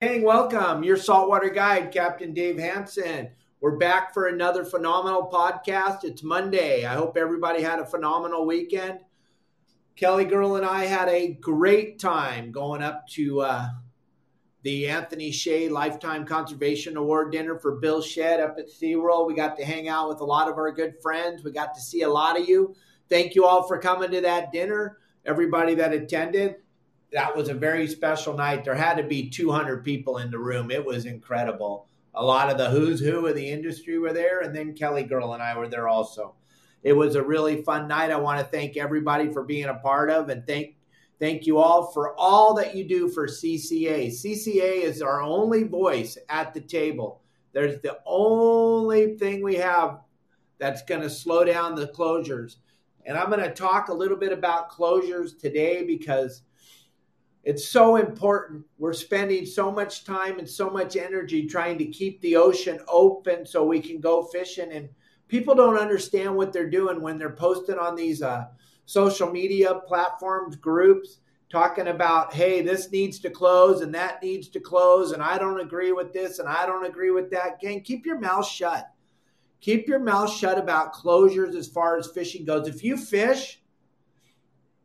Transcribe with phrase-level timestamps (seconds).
[0.00, 0.84] Hey, welcome.
[0.84, 3.30] Your saltwater guide, Captain Dave Hansen.
[3.60, 6.04] We're back for another phenomenal podcast.
[6.04, 6.84] It's Monday.
[6.84, 9.00] I hope everybody had a phenomenal weekend.
[9.96, 13.70] Kelly Girl and I had a great time going up to uh,
[14.62, 19.26] the Anthony Shea Lifetime Conservation Award dinner for Bill Shedd up at SeaWorld.
[19.26, 21.42] We got to hang out with a lot of our good friends.
[21.42, 22.72] We got to see a lot of you.
[23.08, 24.98] Thank you all for coming to that dinner.
[25.26, 26.54] Everybody that attended,
[27.12, 28.64] that was a very special night.
[28.64, 30.70] There had to be 200 people in the room.
[30.70, 31.86] It was incredible.
[32.14, 35.34] A lot of the who's who of the industry were there, and then Kelly Girl
[35.34, 36.34] and I were there also.
[36.82, 38.10] It was a really fun night.
[38.10, 40.74] I want to thank everybody for being a part of, and thank
[41.20, 44.06] Thank you all for all that you do for CCA.
[44.06, 47.22] CCA is our only voice at the table.
[47.52, 50.00] There's the only thing we have
[50.58, 52.56] that's going to slow down the closures.
[53.04, 56.42] And I'm going to talk a little bit about closures today because
[57.48, 58.62] it's so important.
[58.76, 63.46] We're spending so much time and so much energy trying to keep the ocean open
[63.46, 64.70] so we can go fishing.
[64.70, 64.90] And
[65.28, 68.48] people don't understand what they're doing when they're posting on these uh,
[68.84, 74.60] social media platforms, groups, talking about, hey, this needs to close and that needs to
[74.60, 77.62] close, and I don't agree with this and I don't agree with that.
[77.62, 78.90] Gang, keep your mouth shut.
[79.62, 82.68] Keep your mouth shut about closures as far as fishing goes.
[82.68, 83.62] If you fish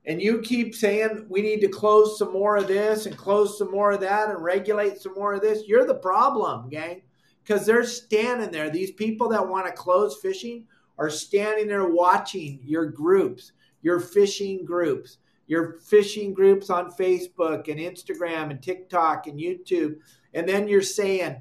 [0.05, 3.71] and you keep saying we need to close some more of this and close some
[3.71, 7.01] more of that and regulate some more of this, you're the problem, gang.
[7.43, 8.69] Because they're standing there.
[8.69, 10.65] These people that want to close fishing
[10.97, 13.51] are standing there watching your groups
[13.83, 19.97] your fishing groups, your fishing groups on Facebook and Instagram and TikTok and YouTube.
[20.33, 21.39] And then you're saying,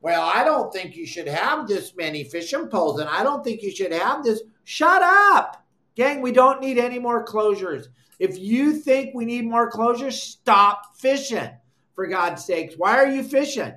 [0.00, 3.62] well, I don't think you should have this many fishing poles and I don't think
[3.62, 4.42] you should have this.
[4.62, 5.64] Shut up.
[5.98, 7.88] Gang, we don't need any more closures.
[8.20, 11.50] If you think we need more closures, stop fishing.
[11.96, 13.74] For God's sakes, why are you fishing?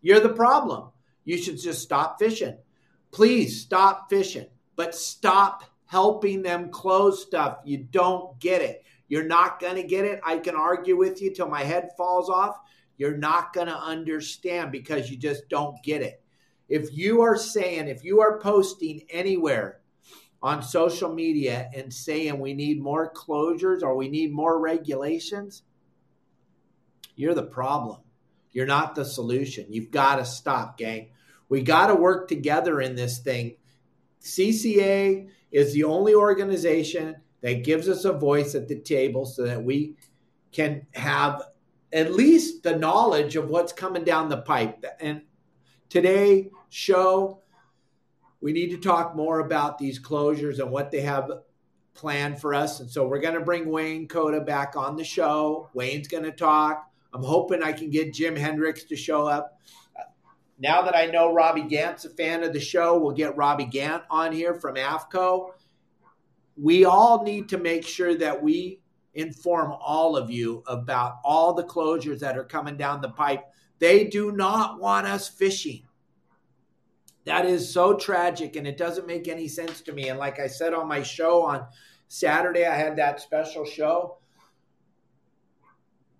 [0.00, 0.88] You're the problem.
[1.26, 2.56] You should just stop fishing.
[3.10, 7.58] Please stop fishing, but stop helping them close stuff.
[7.62, 8.82] You don't get it.
[9.08, 10.20] You're not going to get it.
[10.24, 12.56] I can argue with you till my head falls off.
[12.96, 16.22] You're not going to understand because you just don't get it.
[16.70, 19.80] If you are saying, if you are posting anywhere
[20.44, 25.62] on social media and saying we need more closures or we need more regulations,
[27.16, 28.02] you're the problem.
[28.52, 29.64] You're not the solution.
[29.70, 31.08] You've got to stop, gang.
[31.48, 33.56] We got to work together in this thing.
[34.20, 39.64] CCA is the only organization that gives us a voice at the table so that
[39.64, 39.96] we
[40.52, 41.42] can have
[41.90, 44.84] at least the knowledge of what's coming down the pipe.
[45.00, 45.22] And
[45.88, 47.40] today show
[48.44, 51.30] we need to talk more about these closures and what they have
[51.94, 52.80] planned for us.
[52.80, 55.70] And so we're going to bring Wayne Kotow back on the show.
[55.72, 56.86] Wayne's going to talk.
[57.12, 59.58] I'm hoping I can get Jim Hendricks to show up
[60.58, 64.04] now that I know Robbie Gant's a fan of the show, we'll get Robbie Gant
[64.08, 65.50] on here from AFTCO.
[66.56, 68.80] We all need to make sure that we
[69.14, 73.44] inform all of you about all the closures that are coming down the pipe.
[73.80, 75.82] They do not want us fishing.
[77.24, 80.08] That is so tragic and it doesn't make any sense to me.
[80.08, 81.66] And like I said on my show on
[82.08, 84.18] Saturday, I had that special show.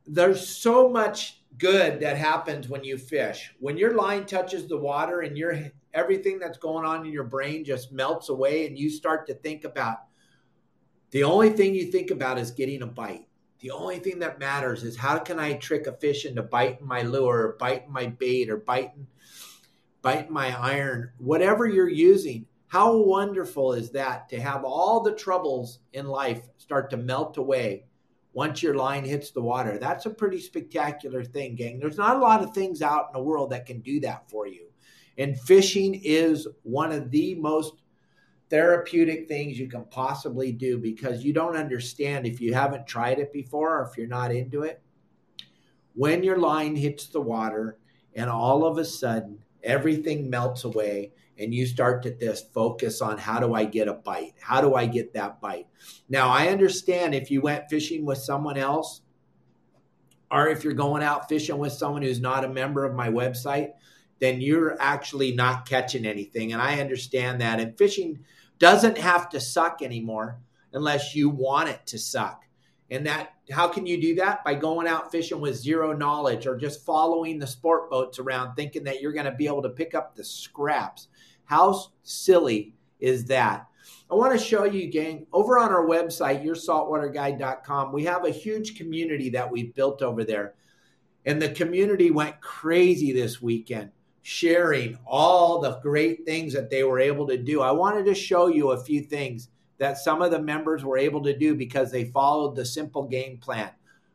[0.07, 3.53] There's so much good that happens when you fish.
[3.61, 5.59] When your line touches the water and your
[5.93, 9.65] everything that's going on in your brain just melts away and you start to think
[9.65, 9.99] about
[11.15, 13.29] the only thing you think about is getting a bite.
[13.61, 17.03] The only thing that matters is how can I trick a fish into biting my
[17.03, 19.07] lure or biting my bait or biting
[20.05, 22.47] biting my iron, whatever you're using.
[22.67, 27.87] How wonderful is that to have all the troubles in life start to melt away
[28.35, 29.79] once your line hits the water.
[29.79, 31.79] That's a pretty spectacular thing, gang.
[31.79, 34.47] There's not a lot of things out in the world that can do that for
[34.47, 34.67] you.
[35.17, 37.81] And fishing is one of the most
[38.51, 43.33] therapeutic things you can possibly do because you don't understand if you haven't tried it
[43.33, 44.83] before or if you're not into it.
[45.95, 47.79] When your line hits the water
[48.15, 53.19] and all of a sudden everything melts away and you start to just focus on
[53.19, 54.35] how do I get a bite?
[54.41, 55.67] How do I get that bite?
[56.09, 59.03] Now, I understand if you went fishing with someone else
[60.31, 63.73] or if you're going out fishing with someone who's not a member of my website,
[64.21, 66.53] then you're actually not catching anything.
[66.53, 67.61] And I understand that.
[67.61, 68.21] And fishing
[68.59, 70.39] doesn't have to suck anymore
[70.73, 72.45] unless you want it to suck.
[72.91, 74.43] And that how can you do that?
[74.45, 78.85] By going out fishing with zero knowledge or just following the sport boats around thinking
[78.85, 81.09] that you're going to be able to pick up the scraps.
[81.45, 83.67] How silly is that?
[84.11, 88.77] I want to show you, gang, over on our website, yoursaltwaterguide.com, we have a huge
[88.77, 90.55] community that we've built over there.
[91.27, 93.91] And the community went crazy this weekend,
[94.23, 97.61] sharing all the great things that they were able to do.
[97.61, 101.23] I wanted to show you a few things that some of the members were able
[101.23, 103.71] to do because they followed the simple game plan.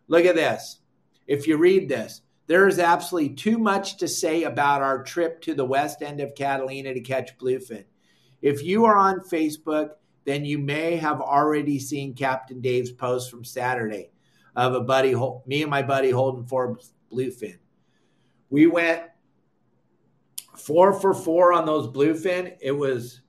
[0.08, 0.80] Look at this.
[1.28, 5.54] If you read this, there is absolutely too much to say about our trip to
[5.54, 7.86] the west end of Catalina to catch bluefin.
[8.42, 9.92] If you are on Facebook,
[10.26, 14.12] then you may have already seen Captain Dave's post from Saturday
[14.56, 15.14] of a buddy,
[15.46, 16.80] me and my buddy holding four
[17.12, 17.58] bluefin.
[18.50, 19.04] We went
[20.58, 22.56] four for four on those bluefin.
[22.62, 23.22] It was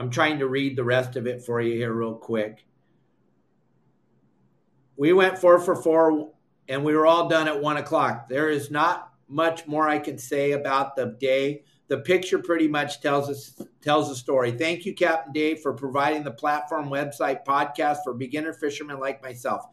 [0.00, 2.64] I'm trying to read the rest of it for you here, real quick.
[4.96, 6.32] We went four for four
[6.70, 8.26] and we were all done at one o'clock.
[8.26, 11.64] There is not much more I can say about the day.
[11.88, 14.52] The picture pretty much tells us tells the story.
[14.52, 19.66] Thank you, Captain Dave, for providing the platform, website, podcast for beginner fishermen like myself.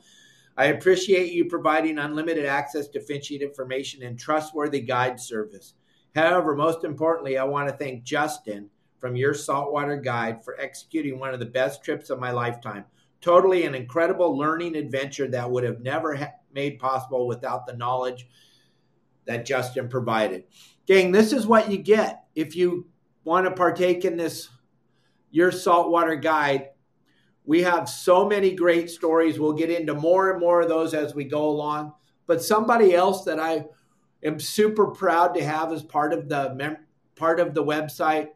[0.57, 5.75] I appreciate you providing unlimited access to fishing information and trustworthy guide service.
[6.15, 11.33] However, most importantly, I want to thank Justin from your saltwater guide for executing one
[11.33, 12.85] of the best trips of my lifetime.
[13.21, 18.27] Totally an incredible learning adventure that would have never ha- made possible without the knowledge
[19.25, 20.45] that Justin provided.
[20.87, 22.87] Gang, this is what you get if you
[23.23, 24.49] want to partake in this
[25.29, 26.69] your saltwater guide.
[27.45, 29.39] We have so many great stories.
[29.39, 31.93] We'll get into more and more of those as we go along.
[32.25, 33.65] But somebody else that I
[34.23, 36.85] am super proud to have as part of the mem-
[37.15, 38.29] part of the website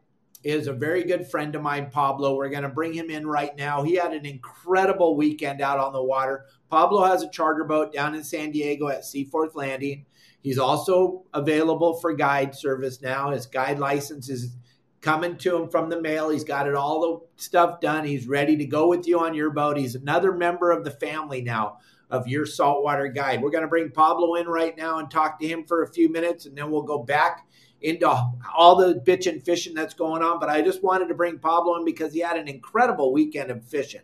[0.44, 2.34] is a very good friend of mine, Pablo.
[2.34, 3.82] We're going to bring him in right now.
[3.82, 6.46] He had an incredible weekend out on the water.
[6.68, 10.06] Pablo has a charter boat down in San Diego at Seaforth Landing.
[10.40, 13.30] He's also available for guide service now.
[13.30, 14.56] His guide license is
[15.00, 16.30] coming to him from the mail.
[16.30, 18.04] He's got it all the stuff done.
[18.04, 19.76] He's ready to go with you on your boat.
[19.76, 21.78] He's another member of the family now
[22.10, 23.40] of your saltwater guide.
[23.40, 26.10] We're going to bring Pablo in right now and talk to him for a few
[26.10, 27.46] minutes, and then we'll go back
[27.82, 30.38] into all the bitching fishing that's going on.
[30.40, 33.64] But I just wanted to bring Pablo in because he had an incredible weekend of
[33.64, 34.02] fishing.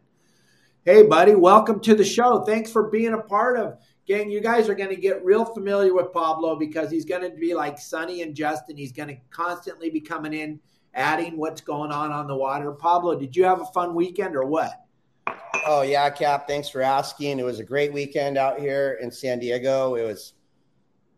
[0.84, 2.42] Hey, buddy, welcome to the show.
[2.44, 3.78] Thanks for being a part of.
[4.06, 7.36] Gang, you guys are going to get real familiar with Pablo because he's going to
[7.36, 8.76] be like Sonny and Justin.
[8.76, 10.60] He's going to constantly be coming in,
[10.94, 12.72] adding what's going on on the water.
[12.72, 14.72] Pablo, did you have a fun weekend or what?
[15.66, 16.48] Oh yeah, Cap.
[16.48, 17.38] Thanks for asking.
[17.38, 19.96] It was a great weekend out here in San Diego.
[19.96, 20.32] It was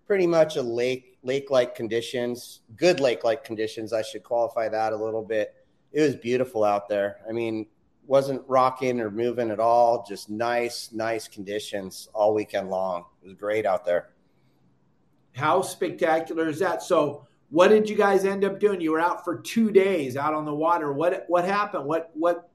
[0.09, 3.93] pretty much a lake lake-like conditions, good lake-like conditions.
[3.93, 5.55] I should qualify that a little bit.
[5.93, 7.19] It was beautiful out there.
[7.29, 7.67] I mean,
[8.07, 10.05] wasn't rocking or moving at all.
[10.09, 13.05] Just nice, nice conditions all weekend long.
[13.23, 14.11] It was great out there.
[15.37, 16.83] How spectacular is that?
[16.83, 18.81] So, what did you guys end up doing?
[18.81, 20.93] You were out for two days out on the water.
[20.93, 21.85] What what happened?
[21.85, 22.51] What what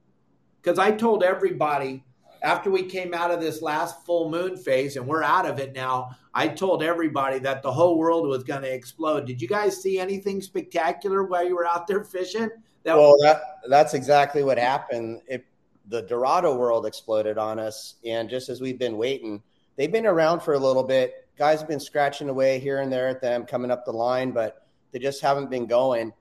[0.62, 2.04] because I told everybody
[2.46, 5.74] after we came out of this last full moon phase and we're out of it
[5.74, 9.26] now, I told everybody that the whole world was going to explode.
[9.26, 12.50] Did you guys see anything spectacular while you were out there fishing?
[12.84, 15.22] That well, that, that's exactly what happened.
[15.28, 15.44] It,
[15.88, 17.96] the Dorado world exploded on us.
[18.06, 19.42] And just as we've been waiting,
[19.76, 21.28] they've been around for a little bit.
[21.40, 24.68] Guys have been scratching away here and there at them coming up the line, but
[24.92, 26.14] they just haven't been going.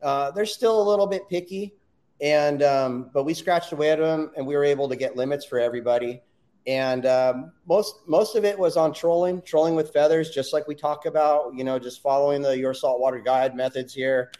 [0.00, 1.74] Uh, they're still a little bit picky
[2.22, 5.44] and um, but we scratched away at them, and we were able to get limits
[5.44, 6.22] for everybody.
[6.68, 10.76] And um, most most of it was on trolling, trolling with feathers, just like we
[10.76, 11.52] talk about.
[11.56, 14.30] You know, just following the your saltwater guide methods here.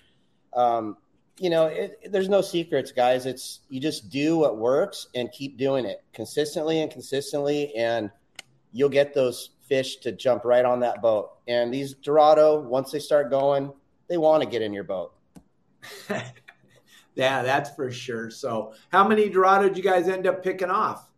[0.55, 0.97] Um,
[1.39, 3.27] you know, it, there's no secrets, guys.
[3.27, 8.13] It's you just do what works and keep doing it consistently and consistently, and
[8.71, 11.31] you'll get those fish to jump right on that boat.
[11.49, 13.73] And these Dorado, once they start going,
[14.09, 15.15] they want to get in your boat.
[17.15, 18.31] Yeah, that's for sure.
[18.31, 21.11] So, how many Dorado did you guys end up picking off?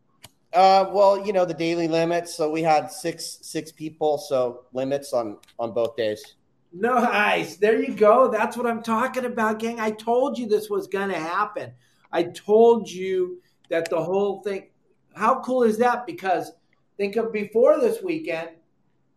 [0.54, 2.34] Uh, well, you know the daily limits.
[2.34, 4.18] So we had six six people.
[4.18, 6.36] So limits on on both days.
[6.72, 7.56] Nice.
[7.56, 8.28] There you go.
[8.28, 9.78] That's what I'm talking about, gang.
[9.78, 11.72] I told you this was going to happen.
[12.10, 14.68] I told you that the whole thing.
[15.14, 16.06] How cool is that?
[16.06, 16.52] Because
[16.96, 18.50] think of before this weekend,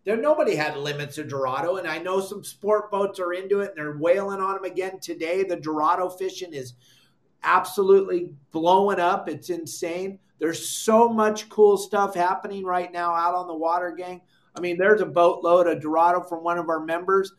[0.08, 3.72] there nobody had limits of Dorado, and I know some sport boats are into it
[3.72, 5.44] and they're whaling on them again today.
[5.44, 6.76] The Dorado fishing is
[7.44, 9.28] absolutely blowing up.
[9.28, 10.18] It's insane.
[10.40, 14.22] There's so much cool stuff happening right now out on the water, gang.
[14.56, 17.34] I mean, there's a boatload of Dorado from one of our members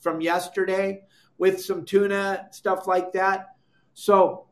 [0.00, 1.02] from yesterday
[1.36, 3.56] with some tuna, stuff like that.
[3.92, 4.46] So,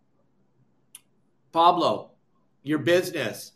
[1.51, 2.11] Pablo,
[2.63, 3.53] your business.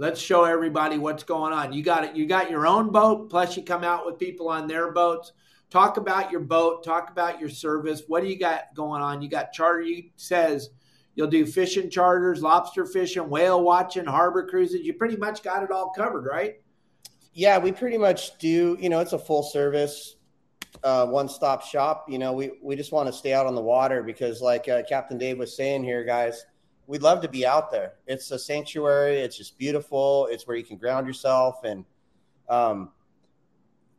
[0.00, 1.74] Let's show everybody what's going on.
[1.74, 2.16] You got it.
[2.16, 5.32] You got your own boat, plus you come out with people on their boats.
[5.68, 6.82] Talk about your boat.
[6.82, 8.04] Talk about your service.
[8.06, 9.20] What do you got going on?
[9.20, 9.82] You got charter.
[9.82, 10.70] You says
[11.16, 14.80] you'll do fishing charters, lobster fishing, whale watching, harbor cruises.
[14.80, 16.62] You pretty much got it all covered, right?
[17.34, 18.78] Yeah, we pretty much do.
[18.80, 20.16] You know, it's a full service
[20.82, 22.06] uh, one stop shop.
[22.08, 24.80] You know, we, we just want to stay out on the water because, like uh,
[24.88, 26.46] Captain Dave was saying here, guys,
[26.90, 27.94] we'd love to be out there.
[28.06, 29.20] It's a sanctuary.
[29.20, 30.26] It's just beautiful.
[30.30, 31.84] It's where you can ground yourself, and
[32.48, 32.90] um,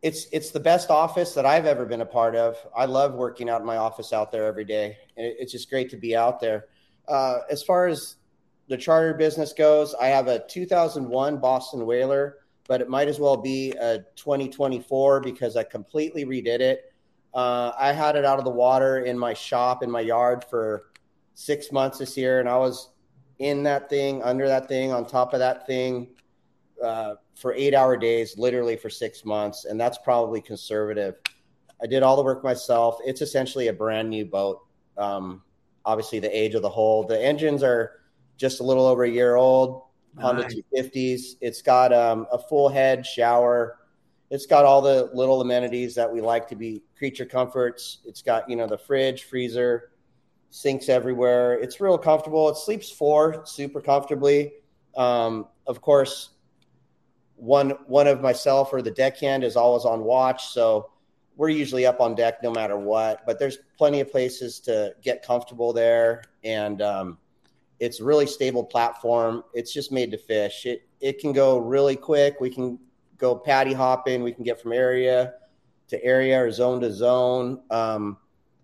[0.01, 2.57] it's it's the best office that I've ever been a part of.
[2.75, 4.97] I love working out in my office out there every day.
[5.15, 6.65] It's just great to be out there.
[7.07, 8.17] Uh, as far as
[8.67, 13.35] the charter business goes, I have a 2001 Boston Whaler but it might as well
[13.35, 16.93] be a 2024 because I completely redid it.
[17.33, 20.90] Uh, I had it out of the water in my shop in my yard for
[21.33, 22.89] six months this year, and I was
[23.39, 26.09] in that thing, under that thing, on top of that thing
[26.83, 29.65] uh, for eight hour days, literally for six months.
[29.65, 31.15] And that's probably conservative.
[31.81, 32.99] I did all the work myself.
[33.03, 34.61] It's essentially a brand new boat.
[34.97, 35.41] Um,
[35.85, 38.01] obviously, the age of the hull, the engines are
[38.37, 39.83] just a little over a year old.
[40.19, 40.55] Honda nice.
[40.75, 41.37] 250s.
[41.41, 43.79] It's got um, a full head shower.
[44.29, 47.99] It's got all the little amenities that we like to be creature comforts.
[48.05, 49.90] It's got, you know, the fridge, freezer,
[50.51, 51.53] sinks everywhere.
[51.53, 52.49] It's real comfortable.
[52.49, 54.53] It sleeps four super comfortably.
[54.95, 56.31] Um, of course,
[57.37, 60.91] one one of myself or the deckhand is always on watch, so
[61.37, 63.25] we're usually up on deck no matter what.
[63.25, 67.17] But there's plenty of places to get comfortable there, and um,
[67.79, 69.43] it's really stable platform.
[69.53, 70.65] It's just made to fish.
[70.65, 72.39] It it can go really quick.
[72.39, 72.77] We can
[73.17, 74.21] go paddy hopping.
[74.21, 75.33] We can get from area
[75.87, 77.61] to area or zone to zone.
[77.69, 78.17] Um,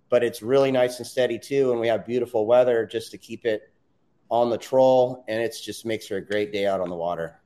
[0.09, 3.45] but it's really nice and steady too, and we have beautiful weather just to keep
[3.45, 3.71] it
[4.29, 7.39] on the troll, and it just makes for a great day out on the water.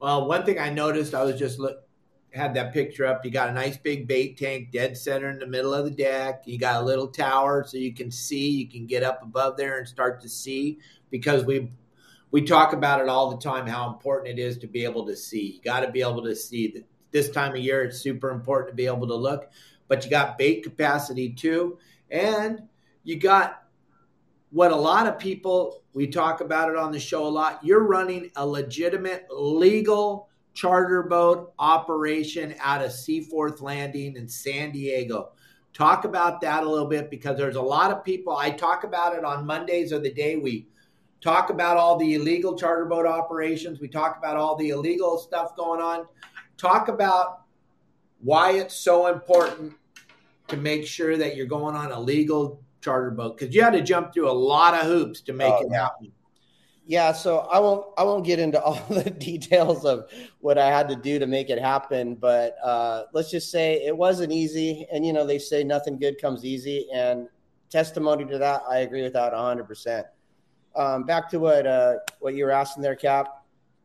[0.00, 1.78] Well, one thing I noticed, I was just look,
[2.34, 3.24] had that picture up.
[3.24, 6.42] You got a nice big bait tank dead center in the middle of the deck.
[6.46, 9.78] You got a little tower so you can see, you can get up above there
[9.78, 10.78] and start to see
[11.10, 11.70] because we
[12.30, 15.14] we talk about it all the time how important it is to be able to
[15.14, 15.52] see.
[15.56, 16.82] You got to be able to see.
[17.10, 19.50] This time of year, it's super important to be able to look,
[19.88, 21.78] but you got bait capacity too,
[22.10, 22.62] and
[23.04, 23.64] you got
[24.50, 27.60] what a lot of people we talk about it on the show a lot.
[27.62, 35.32] You're running a legitimate legal charter boat operation out of Seaforth Landing in San Diego.
[35.72, 38.36] Talk about that a little bit because there's a lot of people.
[38.36, 40.66] I talk about it on Mondays or the day we
[41.22, 43.80] talk about all the illegal charter boat operations.
[43.80, 46.06] We talk about all the illegal stuff going on.
[46.58, 47.41] Talk about
[48.22, 49.74] why it's so important
[50.48, 53.82] to make sure that you're going on a legal charter boat because you had to
[53.82, 56.12] jump through a lot of hoops to make oh, it happen.
[56.84, 60.10] Yeah, so I won't I won't get into all the details of
[60.40, 63.96] what I had to do to make it happen, but uh, let's just say it
[63.96, 64.86] wasn't easy.
[64.92, 67.28] And you know they say nothing good comes easy, and
[67.70, 69.64] testimony to that, I agree with that 100.
[69.64, 70.06] percent
[70.76, 73.44] um, Back to what uh, what you were asking there, Cap.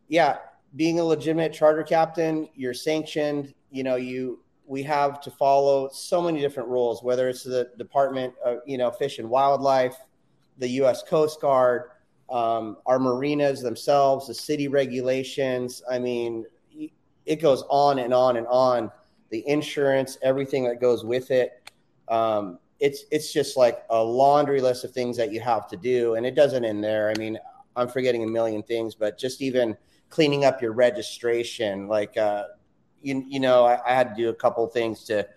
[0.09, 0.37] Yeah,
[0.75, 3.53] being a legitimate charter captain, you're sanctioned.
[3.71, 8.33] You know, you we have to follow so many different rules, whether it's the Department
[8.43, 9.97] of you know Fish and Wildlife,
[10.57, 11.03] the U.S.
[11.03, 11.91] Coast Guard
[12.29, 15.81] um, our marinas themselves, the city regulations.
[15.89, 16.45] I mean,
[17.25, 18.91] it goes on and on and on.
[19.29, 21.71] The insurance, everything that goes with it.
[22.07, 26.15] Um, it's it's just like a laundry list of things that you have to do,
[26.15, 27.09] and it doesn't end there.
[27.09, 27.37] I mean,
[27.75, 29.75] I'm forgetting a million things, but just even
[30.09, 32.43] cleaning up your registration, like uh,
[33.07, 35.27] you you know, I, I had to do a couple things to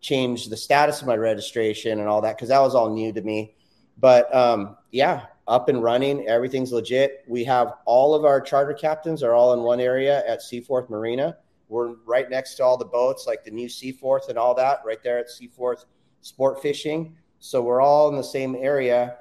[0.00, 3.20] change the status of my registration and all that because that was all new to
[3.20, 3.54] me.
[3.98, 6.26] But um, yeah, up and running.
[6.28, 7.24] Everything's legit.
[7.26, 11.36] We have all of our charter captains are all in one area at Seaforth Marina.
[11.68, 15.02] We're right next to all the boats, like the new Seaforth and all that, right
[15.02, 15.84] there at Seaforth
[16.22, 17.16] Sport Fishing.
[17.40, 19.16] So we're all in the same area.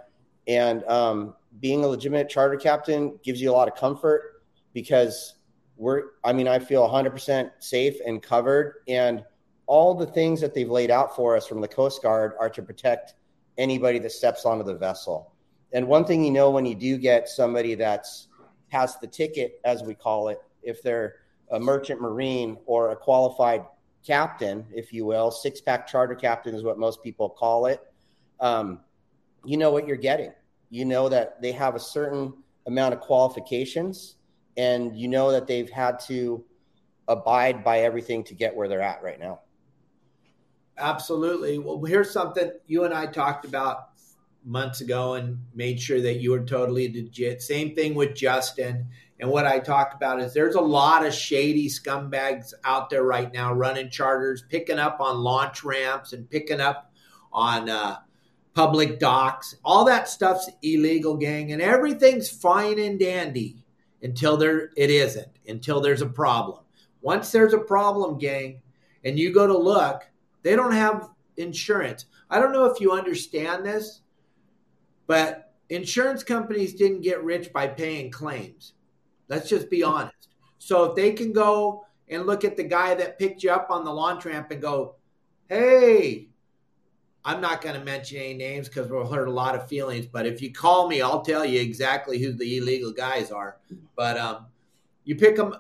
[0.47, 5.35] And um, being a legitimate charter captain gives you a lot of comfort because
[5.77, 8.75] we're, I mean, I feel 100% safe and covered.
[8.87, 9.23] And
[9.67, 12.61] all the things that they've laid out for us from the Coast Guard are to
[12.61, 13.13] protect
[13.57, 15.33] anybody that steps onto the vessel.
[15.73, 18.27] And one thing you know when you do get somebody that's
[18.69, 21.15] has the ticket, as we call it, if they're
[21.51, 23.65] a merchant marine or a qualified
[24.05, 27.81] captain, if you will, six pack charter captain is what most people call it.
[28.39, 28.79] Um,
[29.45, 30.33] you know what you're getting.
[30.69, 32.33] You know that they have a certain
[32.65, 34.16] amount of qualifications,
[34.57, 36.43] and you know that they've had to
[37.07, 39.39] abide by everything to get where they're at right now.
[40.77, 41.59] Absolutely.
[41.59, 43.89] Well, here's something you and I talked about
[44.43, 47.41] months ago and made sure that you were totally legit.
[47.41, 48.87] Same thing with Justin.
[49.19, 53.31] And what I talked about is there's a lot of shady scumbags out there right
[53.33, 56.91] now running charters, picking up on launch ramps and picking up
[57.33, 57.97] on uh,
[58.53, 59.55] public docks.
[59.65, 63.63] All that stuff's illegal, gang, and everything's fine and dandy
[64.01, 66.63] until there it isn't, until there's a problem.
[67.01, 68.61] Once there's a problem, gang,
[69.03, 70.03] and you go to look,
[70.43, 72.05] they don't have insurance.
[72.29, 74.01] I don't know if you understand this,
[75.05, 78.73] but insurance companies didn't get rich by paying claims.
[79.29, 80.29] Let's just be honest.
[80.59, 83.83] So if they can go and look at the guy that picked you up on
[83.83, 84.95] the launch ramp and go,
[85.49, 86.29] hey,
[87.27, 90.05] I'm not going to mention any names because we'll hurt a lot of feelings.
[90.05, 93.57] But if you call me, I'll tell you exactly who the illegal guys are.
[93.97, 94.45] But um,
[95.03, 95.53] you pick them.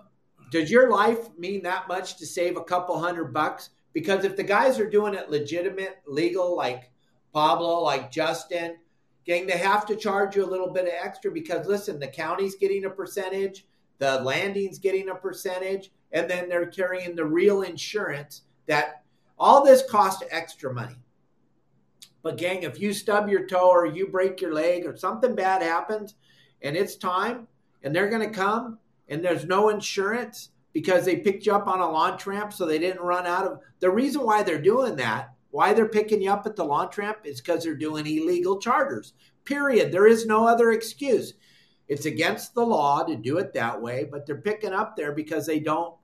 [0.49, 3.71] Does your life mean that much to save a couple hundred bucks?
[3.91, 6.89] Because if the guys are doing it legitimate, legal, like
[7.33, 8.77] Pablo, like Justin,
[9.25, 12.55] gang, they have to charge you a little bit of extra because listen, the county's
[12.55, 13.65] getting a percentage,
[13.97, 19.03] the landing's getting a percentage, and then they're carrying the real insurance that
[19.37, 20.95] all this costs extra money.
[22.27, 25.61] But gang, if you stub your toe or you break your leg or something bad
[25.61, 26.15] happens
[26.61, 27.47] and it's time
[27.81, 31.79] and they're going to come and there's no insurance because they picked you up on
[31.79, 35.29] a launch ramp so they didn't run out of the reason why they're doing that
[35.51, 39.13] why they're picking you up at the launch ramp is because they're doing illegal charters.
[39.45, 39.93] Period.
[39.93, 41.33] There is no other excuse.
[41.87, 45.45] It's against the law to do it that way, but they're picking up there because
[45.45, 45.95] they don't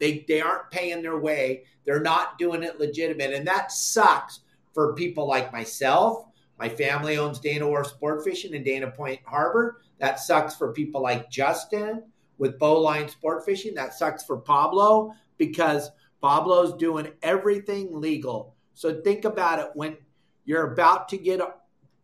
[0.00, 1.66] they they aren't paying their way.
[1.84, 3.32] They're not doing it legitimate.
[3.32, 4.40] And that sucks
[4.78, 6.26] for people like myself.
[6.56, 9.80] My family owns Dana Wharf Sport Fishing in Dana Point Harbor.
[9.98, 12.04] That sucks for people like Justin
[12.38, 13.74] with Bowline Sport Fishing.
[13.74, 15.90] That sucks for Pablo because
[16.22, 19.96] Pablo's doing everything legal so think about it when
[20.44, 21.54] you're about to get a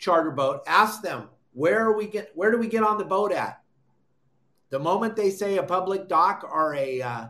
[0.00, 0.62] charter boat.
[0.66, 3.62] Ask them where are we get where do we get on the boat at?
[4.70, 7.26] The moment they say a public dock or a uh,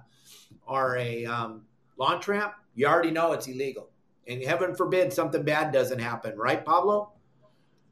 [0.66, 1.66] or a um,
[1.98, 3.90] launch ramp, you already know it's illegal.
[4.26, 7.12] And heaven forbid something bad doesn't happen, right, Pablo?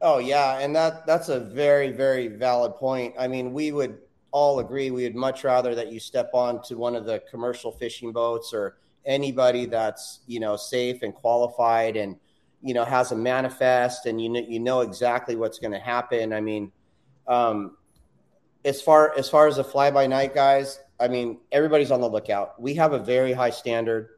[0.01, 3.15] Oh yeah, and that that's a very very valid point.
[3.17, 3.99] I mean, we would
[4.33, 7.71] all agree we would much rather that you step on to one of the commercial
[7.71, 12.17] fishing boats or anybody that's you know safe and qualified and
[12.61, 16.33] you know has a manifest and you know you know exactly what's going to happen.
[16.33, 16.71] I mean,
[17.27, 17.77] um,
[18.65, 22.09] as far as far as the fly by night guys, I mean everybody's on the
[22.09, 22.59] lookout.
[22.61, 24.09] We have a very high standard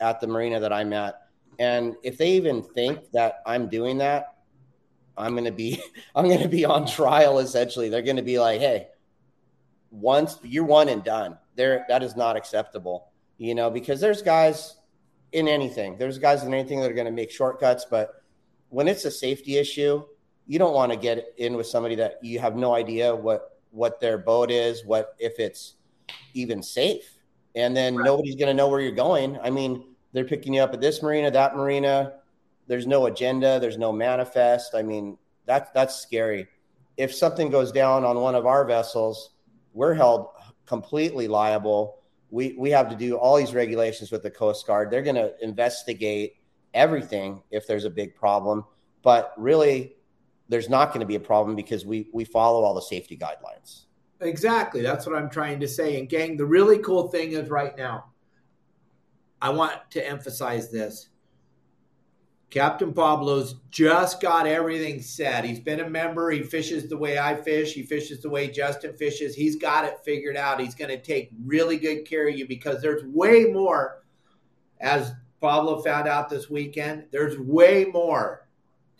[0.00, 1.23] at the marina that I'm at,
[1.58, 4.36] and if they even think that I'm doing that,
[5.16, 5.82] I'm going to be
[6.14, 7.38] I'm going to be on trial.
[7.38, 8.88] Essentially, they're going to be like, hey.
[9.90, 14.76] Once you're one and done, there that is not acceptable you know, because there's guys
[15.32, 15.98] in anything.
[15.98, 18.22] There's guys in anything that are going to make shortcuts, but
[18.68, 20.04] when it's a safety issue,
[20.46, 23.98] you don't want to get in with somebody that you have no idea what what
[23.98, 25.74] their boat is, what if it's
[26.34, 27.18] even safe,
[27.56, 28.04] and then right.
[28.04, 29.38] nobody's going to know where you're going.
[29.42, 32.14] I mean, they're picking you up at this marina, that marina.
[32.66, 33.60] There's no agenda.
[33.60, 34.74] There's no manifest.
[34.74, 36.48] I mean, that's that's scary.
[36.96, 39.34] If something goes down on one of our vessels,
[39.74, 40.28] we're held
[40.64, 41.98] completely liable
[42.34, 44.90] we we have to do all these regulations with the Coast Guard.
[44.90, 46.34] They're going to investigate
[46.74, 48.64] everything if there's a big problem,
[49.02, 49.94] but really
[50.48, 53.84] there's not going to be a problem because we we follow all the safety guidelines.
[54.20, 54.82] Exactly.
[54.82, 55.98] That's what I'm trying to say.
[55.98, 58.06] And gang, the really cool thing is right now
[59.44, 61.10] I want to emphasize this.
[62.48, 65.44] Captain Pablo's just got everything set.
[65.44, 66.30] He's been a member.
[66.30, 67.74] He fishes the way I fish.
[67.74, 69.34] He fishes the way Justin fishes.
[69.34, 70.62] He's got it figured out.
[70.62, 74.02] He's going to take really good care of you because there's way more,
[74.80, 78.48] as Pablo found out this weekend, there's way more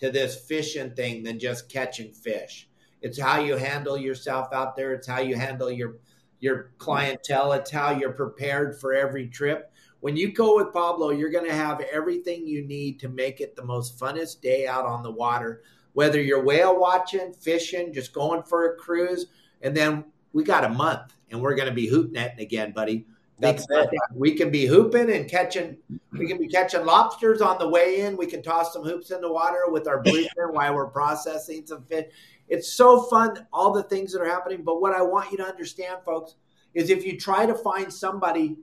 [0.00, 2.68] to this fishing thing than just catching fish.
[3.00, 4.92] It's how you handle yourself out there.
[4.92, 5.94] It's how you handle your
[6.38, 7.52] your clientele.
[7.54, 9.70] It's how you're prepared for every trip
[10.04, 13.56] when you go with Pablo, you're going to have everything you need to make it
[13.56, 15.62] the most funnest day out on the water.
[15.94, 19.28] Whether you're whale watching, fishing, just going for a cruise,
[19.62, 23.06] and then we got a month, and we're going to be hoop netting again, buddy.
[23.38, 23.88] That's it.
[24.14, 25.78] We can be hooping and catching.
[26.12, 28.18] We can be catching lobsters on the way in.
[28.18, 31.82] We can toss some hoops in the water with our bleacher while we're processing some
[31.84, 32.12] fish.
[32.48, 34.64] It's so fun, all the things that are happening.
[34.64, 36.34] But what I want you to understand, folks,
[36.74, 38.58] is if you try to find somebody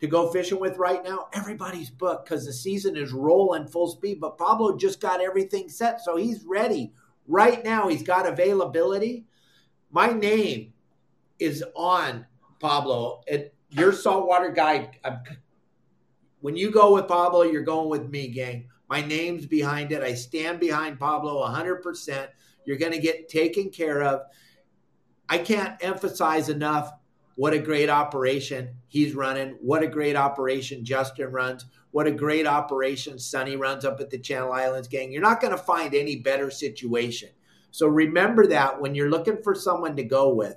[0.00, 4.20] to go fishing with right now, everybody's booked because the season is rolling full speed.
[4.20, 6.92] But Pablo just got everything set, so he's ready
[7.26, 7.88] right now.
[7.88, 9.26] He's got availability.
[9.90, 10.72] My name
[11.38, 12.26] is on
[12.60, 13.22] Pablo.
[13.26, 14.98] It, your saltwater guide.
[15.04, 15.20] I'm,
[16.40, 18.68] when you go with Pablo, you're going with me, gang.
[18.88, 20.02] My name's behind it.
[20.02, 22.28] I stand behind Pablo 100%.
[22.64, 24.22] You're going to get taken care of.
[25.28, 26.92] I can't emphasize enough
[27.38, 29.50] what a great operation he's running.
[29.60, 31.66] What a great operation Justin runs.
[31.92, 35.12] What a great operation Sonny runs up at the Channel Islands gang.
[35.12, 37.28] You're not going to find any better situation.
[37.70, 40.56] So remember that when you're looking for someone to go with.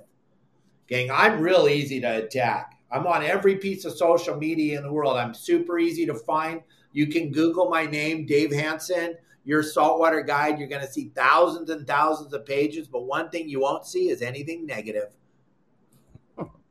[0.88, 2.74] Gang, I'm real easy to attack.
[2.90, 5.16] I'm on every piece of social media in the world.
[5.16, 6.62] I'm super easy to find.
[6.90, 9.14] You can Google my name, Dave Hansen,
[9.44, 10.58] your saltwater guide.
[10.58, 14.08] You're going to see thousands and thousands of pages, but one thing you won't see
[14.08, 15.10] is anything negative.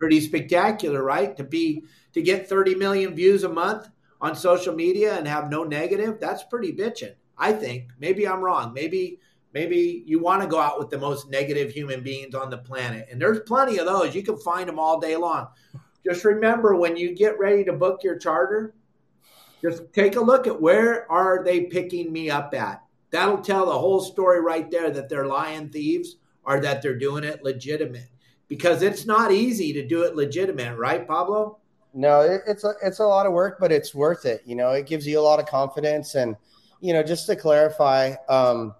[0.01, 1.37] Pretty spectacular, right?
[1.37, 1.83] To be
[2.13, 3.87] to get 30 million views a month
[4.19, 7.13] on social media and have no negative, that's pretty bitching.
[7.37, 7.91] I think.
[7.99, 8.73] Maybe I'm wrong.
[8.73, 9.19] Maybe
[9.53, 13.09] maybe you want to go out with the most negative human beings on the planet.
[13.11, 14.15] And there's plenty of those.
[14.15, 15.49] You can find them all day long.
[16.03, 18.73] Just remember when you get ready to book your charter,
[19.61, 22.83] just take a look at where are they picking me up at.
[23.11, 27.23] That'll tell the whole story right there that they're lying thieves or that they're doing
[27.23, 28.09] it legitimate.
[28.51, 31.59] Because it's not easy to do it legitimate, right, Pablo?
[31.93, 34.41] No, it's a it's a lot of work, but it's worth it.
[34.45, 36.35] You know, it gives you a lot of confidence, and
[36.81, 38.75] you know, just to clarify, um,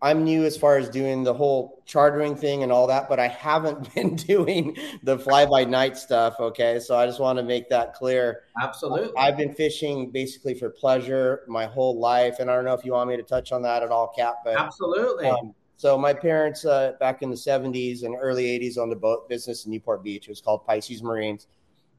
[0.00, 3.26] I'm new as far as doing the whole chartering thing and all that, but I
[3.26, 6.36] haven't been doing the fly by night stuff.
[6.38, 6.78] Okay.
[6.78, 8.42] So I just want to make that clear.
[8.62, 9.16] Absolutely.
[9.18, 12.38] I've been fishing basically for pleasure my whole life.
[12.38, 14.36] And I don't know if you want me to touch on that at all, Cap,
[14.44, 15.26] but absolutely.
[15.26, 19.30] Um, so my parents uh, back in the 70s and early 80s owned a boat
[19.30, 20.26] business in Newport Beach.
[20.26, 21.46] It was called Pisces Marines.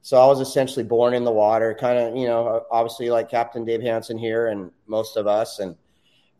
[0.04, 3.65] So I was essentially born in the water, kind of, you know, obviously like Captain
[3.65, 5.58] Dave Hansen here and most of us.
[5.58, 5.76] And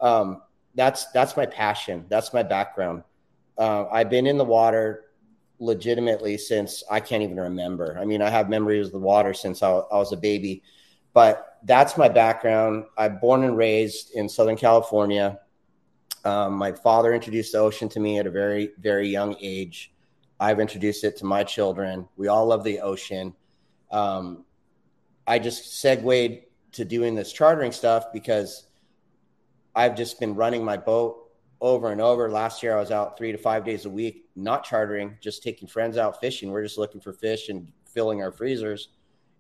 [0.02, 0.44] um,
[0.76, 2.06] that's that's my passion.
[2.10, 3.02] That's my background.
[3.58, 5.06] Uh, I've been in the water
[5.58, 7.98] legitimately since I can't even remember.
[8.00, 10.62] I mean, I have memories of the water since I, I was a baby,
[11.12, 12.86] but that's my background.
[13.00, 15.40] I'm born and raised in Southern California.
[16.24, 19.92] Um, my father introduced the ocean to me at a very, very young age.
[20.40, 22.08] I've introduced it to my children.
[22.18, 23.34] We all love the ocean.
[23.92, 24.46] Um,
[25.28, 26.42] I just segued
[26.74, 28.68] to doing this chartering stuff because
[29.76, 31.30] I've just been running my boat
[31.60, 32.30] over and over.
[32.30, 35.68] Last year, I was out three to five days a week, not chartering, just taking
[35.68, 36.52] friends out fishing.
[36.52, 38.90] We're just looking for fish and filling our freezers.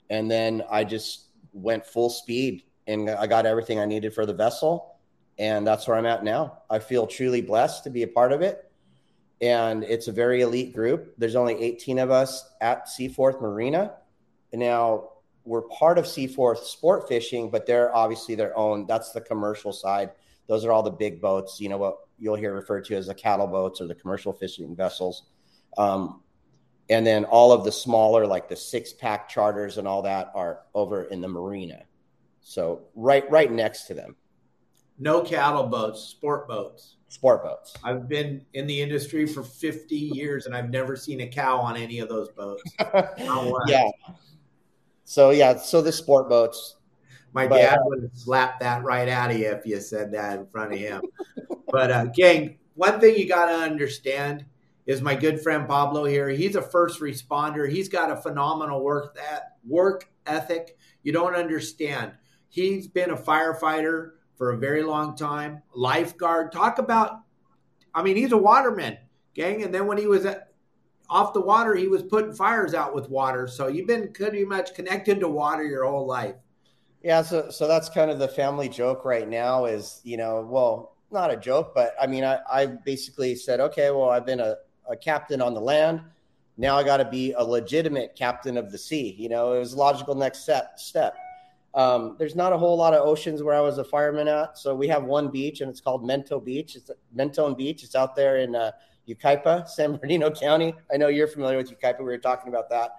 [0.09, 4.33] And then I just went full speed and I got everything I needed for the
[4.33, 4.90] vessel.
[5.41, 6.59] And that's where I'm at now.
[6.69, 8.71] I feel truly blessed to be a part of it.
[9.41, 11.15] And it's a very elite group.
[11.17, 13.95] There's only 18 of us at Seaforth Marina.
[14.51, 15.09] And now
[15.43, 18.85] we're part of Seaforth Sport Fishing, but they're obviously their own.
[18.85, 20.11] That's the commercial side.
[20.45, 21.59] Those are all the big boats.
[21.59, 24.75] You know what you'll hear referred to as the cattle boats or the commercial fishing
[24.75, 25.23] vessels.
[25.75, 26.21] Um,
[26.87, 30.59] and then all of the smaller, like the six pack charters and all that, are
[30.75, 31.81] over in the marina.
[32.41, 34.15] So right, right next to them.
[35.01, 36.97] No cattle boats, sport boats.
[37.07, 37.73] Sport boats.
[37.83, 41.75] I've been in the industry for 50 years and I've never seen a cow on
[41.75, 42.61] any of those boats.
[43.67, 43.89] yeah.
[45.03, 46.75] So yeah, so the sport boats.
[47.33, 50.37] My but, dad would have slapped that right out of you if you said that
[50.37, 51.01] in front of him.
[51.71, 54.45] but uh, gang, one thing you got to understand
[54.85, 56.29] is my good friend Pablo here.
[56.29, 57.67] He's a first responder.
[57.67, 60.77] He's got a phenomenal work that work ethic.
[61.01, 62.11] You don't understand.
[62.49, 64.11] He's been a firefighter
[64.41, 66.51] for a very long time, lifeguard.
[66.51, 67.19] Talk about,
[67.93, 68.97] I mean, he's a waterman,
[69.35, 69.61] gang.
[69.61, 70.51] And then when he was at,
[71.07, 73.45] off the water, he was putting fires out with water.
[73.45, 76.33] So you've been pretty much connected to water your whole life.
[77.03, 80.95] Yeah, so so that's kind of the family joke right now is, you know, well,
[81.11, 84.55] not a joke, but I mean, I, I basically said, okay, well, I've been a,
[84.89, 86.01] a captain on the land.
[86.57, 89.15] Now I got to be a legitimate captain of the sea.
[89.19, 90.79] You know, it was a logical next step.
[90.79, 91.15] step.
[91.73, 94.57] Um, there's not a whole lot of oceans where I was a fireman at.
[94.57, 96.75] So we have one beach and it's called Mento Beach.
[96.75, 97.83] It's Mentone Beach.
[97.83, 98.71] It's out there in uh,
[99.07, 100.73] Yucaipa, San Bernardino County.
[100.93, 101.99] I know you're familiar with Yucaipa.
[101.99, 102.91] We were talking about that.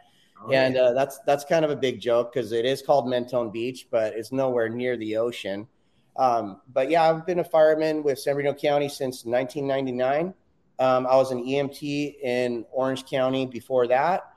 [0.44, 3.50] Oh, and uh, that's that's kind of a big joke because it is called Mentone
[3.50, 5.68] Beach, but it's nowhere near the ocean.
[6.16, 10.34] Um, but yeah, I've been a fireman with San Bernardino County since 1999.
[10.78, 14.31] Um, I was an EMT in Orange County before that,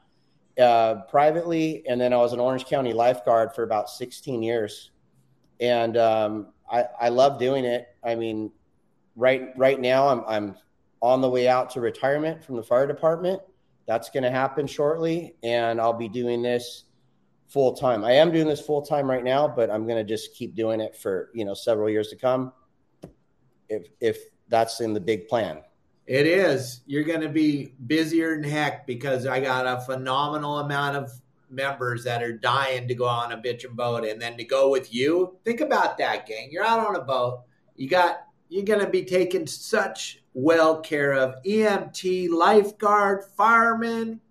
[0.59, 4.91] uh, privately, and then I was an Orange County lifeguard for about 16 years.
[5.59, 7.87] And um, I, I love doing it.
[8.03, 8.51] I mean,
[9.15, 10.55] right right now I'm I'm
[11.01, 13.41] on the way out to retirement from the fire department.
[13.87, 16.85] That's going to happen shortly, and I'll be doing this
[17.47, 18.03] full time.
[18.03, 20.81] I am doing this full time right now, but I'm going to just keep doing
[20.81, 22.51] it for you know several years to come.
[23.69, 25.61] If if that's in the big plan.
[26.07, 26.81] It is.
[26.85, 31.11] You're going to be busier than heck because I got a phenomenal amount of
[31.49, 34.93] members that are dying to go on a bitchin' boat and then to go with
[34.93, 35.37] you.
[35.43, 36.49] Think about that, gang.
[36.51, 37.43] You're out on a boat.
[37.75, 41.35] You got you're going to be taken such well care of.
[41.43, 44.21] EMT, lifeguard, fireman,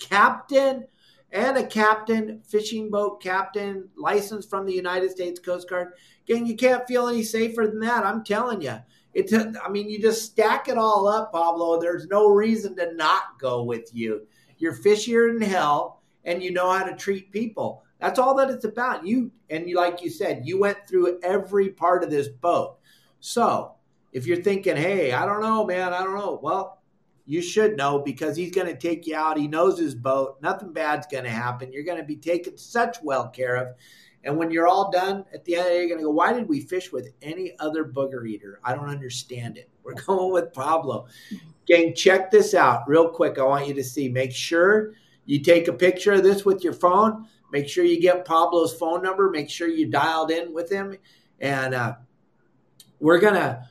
[0.00, 0.86] captain,
[1.30, 5.92] and a captain, fishing boat captain, licensed from the United States Coast Guard.
[6.26, 8.04] Gang, you can't feel any safer than that.
[8.04, 8.78] I'm telling you.
[9.16, 11.80] I mean, you just stack it all up, Pablo.
[11.80, 14.26] There's no reason to not go with you.
[14.58, 17.82] You're fishier than hell, and you know how to treat people.
[18.00, 19.06] That's all that it's about.
[19.06, 22.76] You and you, like you said, you went through every part of this boat.
[23.20, 23.72] So
[24.12, 26.82] if you're thinking, hey, I don't know, man, I don't know, well,
[27.26, 29.36] you should know because he's going to take you out.
[29.36, 30.36] He knows his boat.
[30.40, 31.72] Nothing bad's going to happen.
[31.72, 33.68] You're going to be taken such well care of.
[34.26, 36.60] And when you're all done, at the end, you're going to go, why did we
[36.60, 38.58] fish with any other booger eater?
[38.64, 39.70] I don't understand it.
[39.84, 41.06] We're going with Pablo.
[41.64, 43.38] Gang, check this out real quick.
[43.38, 44.08] I want you to see.
[44.08, 44.94] Make sure
[45.26, 47.28] you take a picture of this with your phone.
[47.52, 49.30] Make sure you get Pablo's phone number.
[49.30, 50.96] Make sure you dialed in with him.
[51.38, 51.94] And uh,
[52.98, 53.62] we're going to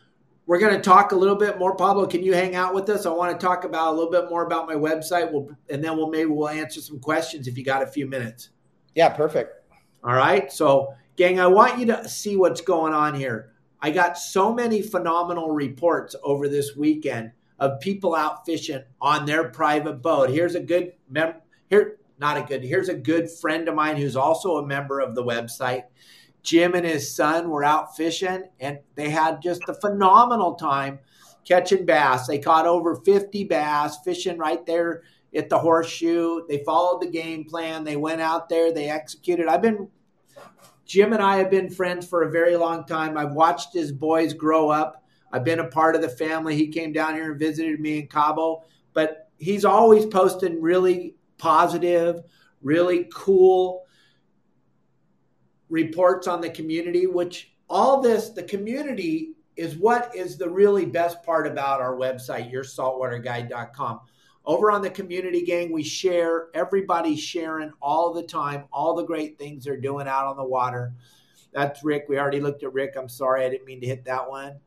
[0.46, 1.76] we're going to talk a little bit more.
[1.76, 3.06] Pablo, can you hang out with us?
[3.06, 5.30] I want to talk about a little bit more about my website.
[5.30, 8.52] We'll, and then we'll maybe we'll answer some questions if you got a few minutes.
[8.94, 9.65] Yeah, perfect.
[10.06, 10.52] All right.
[10.52, 13.52] So, gang, I want you to see what's going on here.
[13.82, 19.50] I got so many phenomenal reports over this weekend of people out fishing on their
[19.50, 20.30] private boat.
[20.30, 22.64] Here's a good mem- here not a good.
[22.64, 25.84] Here's a good friend of mine who's also a member of the website.
[26.44, 31.00] Jim and his son were out fishing and they had just a phenomenal time
[31.44, 32.28] catching bass.
[32.28, 35.02] They caught over 50 bass fishing right there
[35.36, 36.42] at the horseshoe.
[36.48, 37.84] They followed the game plan.
[37.84, 39.48] They went out there, they executed.
[39.48, 39.90] I've been
[40.86, 43.18] Jim and I have been friends for a very long time.
[43.18, 45.04] I've watched his boys grow up.
[45.32, 46.56] I've been a part of the family.
[46.56, 52.22] He came down here and visited me in Cabo, but he's always posting really positive,
[52.62, 53.84] really cool
[55.70, 61.24] reports on the community, which all this, the community is what is the really best
[61.24, 64.02] part about our website, yoursaltwaterguide.com.
[64.46, 69.40] Over on the community gang, we share, everybody's sharing all the time, all the great
[69.40, 70.94] things they're doing out on the water.
[71.52, 72.06] That's Rick.
[72.10, 72.94] We already looked at Rick.
[72.98, 74.60] I'm sorry, I didn't mean to hit that one.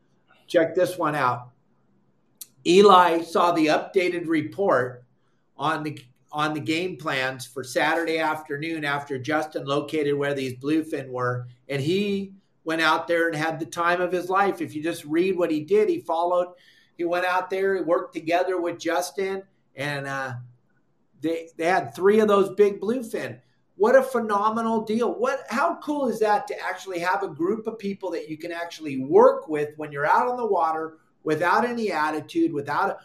[0.47, 1.51] Check this one out.
[2.65, 5.05] Eli saw the updated report
[5.57, 5.97] on the
[6.31, 11.81] on the game plans for Saturday afternoon after Justin located where these bluefin were, and
[11.81, 12.33] he
[12.65, 14.61] went out there and had the time of his life.
[14.61, 16.53] If you just read what he did, he followed.
[16.97, 19.41] He went out there, he worked together with Justin,
[19.79, 20.33] and uh,
[21.21, 23.39] they they had three of those big bluefin.
[23.77, 25.17] What a phenomenal deal!
[25.17, 28.51] What how cool is that to actually have a group of people that you can
[28.51, 32.97] actually work with when you're out on the water without any attitude, without a,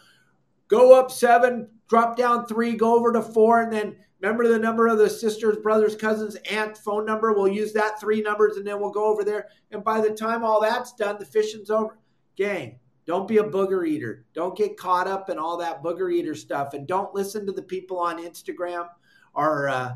[0.67, 4.87] go up seven, drop down three, go over to four, and then remember the number
[4.87, 7.31] of the sisters, brothers, cousins, aunt phone number.
[7.31, 9.47] We'll use that three numbers and then we'll go over there.
[9.71, 11.97] And by the time all that's done, the fishing's over.
[12.35, 14.25] Gang, don't be a booger eater.
[14.33, 16.73] Don't get caught up in all that booger eater stuff.
[16.73, 18.87] And don't listen to the people on Instagram
[19.33, 19.93] or uh,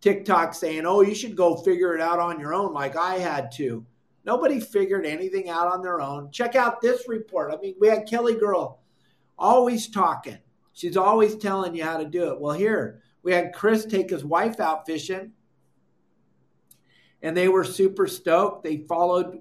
[0.00, 3.50] TikTok saying, oh, you should go figure it out on your own like I had
[3.52, 3.86] to.
[4.26, 6.30] Nobody figured anything out on their own.
[6.30, 7.52] Check out this report.
[7.52, 8.80] I mean, we had Kelly Girl
[9.38, 10.38] always talking.
[10.72, 12.40] She's always telling you how to do it.
[12.40, 15.32] Well, here we had Chris take his wife out fishing,
[17.22, 18.64] and they were super stoked.
[18.64, 19.40] They followed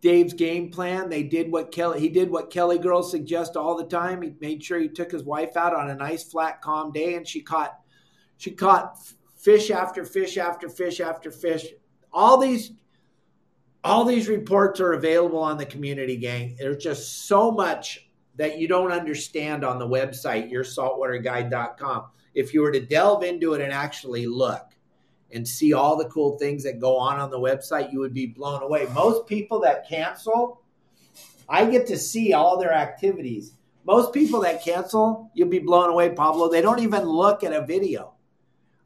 [0.00, 1.10] Dave's game plan.
[1.10, 4.22] They did what Kelly he did what Kelly girls suggest all the time.
[4.22, 7.26] He made sure he took his wife out on a nice flat calm day and
[7.26, 7.78] she caught
[8.38, 8.98] she caught
[9.36, 11.66] fish after fish after fish after fish.
[12.12, 12.72] All these
[13.84, 16.56] all these reports are available on the community gang.
[16.58, 22.06] There's just so much that you don't understand on the website, yoursaltwaterguide.com.
[22.34, 24.69] If you were to delve into it and actually look
[25.32, 28.26] and see all the cool things that go on on the website, you would be
[28.26, 28.86] blown away.
[28.94, 30.62] Most people that cancel,
[31.48, 33.54] I get to see all their activities.
[33.84, 36.48] Most people that cancel, you'll be blown away, Pablo.
[36.48, 38.14] They don't even look at a video.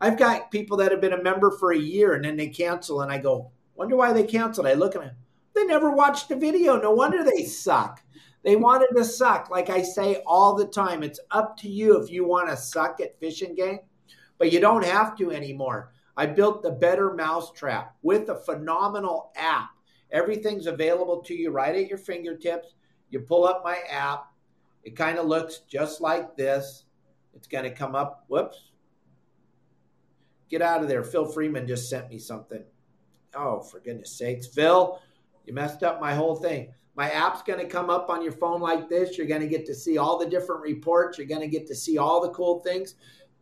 [0.01, 3.01] I've got people that have been a member for a year and then they cancel,
[3.03, 4.67] and I go, wonder why they canceled.
[4.67, 5.15] I look at them,
[5.55, 6.81] they never watched the video.
[6.81, 8.03] No wonder they suck.
[8.43, 9.49] They wanted to suck.
[9.51, 13.01] Like I say all the time, it's up to you if you want to suck
[13.01, 13.79] at fishing game,
[14.37, 15.94] but you don't have to anymore.
[16.17, 19.71] I built the Better Mousetrap with a phenomenal app.
[20.13, 22.75] Everything's available to you right at your fingertips.
[23.11, 24.27] You pull up my app.
[24.85, 26.85] It kind of looks just like this.
[27.35, 28.25] It's going to come up.
[28.29, 28.71] Whoops.
[30.49, 31.03] Get out of there.
[31.03, 32.63] Phil Freeman just sent me something.
[33.35, 34.47] Oh, for goodness sakes.
[34.47, 35.01] Phil,
[35.47, 36.73] you messed up my whole thing.
[36.97, 39.19] My app's going to come up on your phone like this.
[39.19, 41.19] You're going to get to see all the different reports.
[41.19, 42.95] You're going to get to see all the cool things.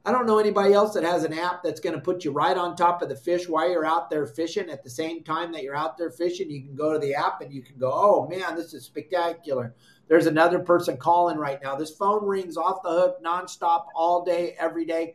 [0.04, 2.56] I don't know anybody else that has an app that's going to put you right
[2.56, 4.68] on top of the fish while you're out there fishing.
[4.68, 7.40] At the same time that you're out there fishing, you can go to the app
[7.40, 9.74] and you can go, oh man, this is spectacular.
[10.08, 11.76] There's another person calling right now.
[11.76, 15.14] This phone rings off the hook nonstop all day, every day.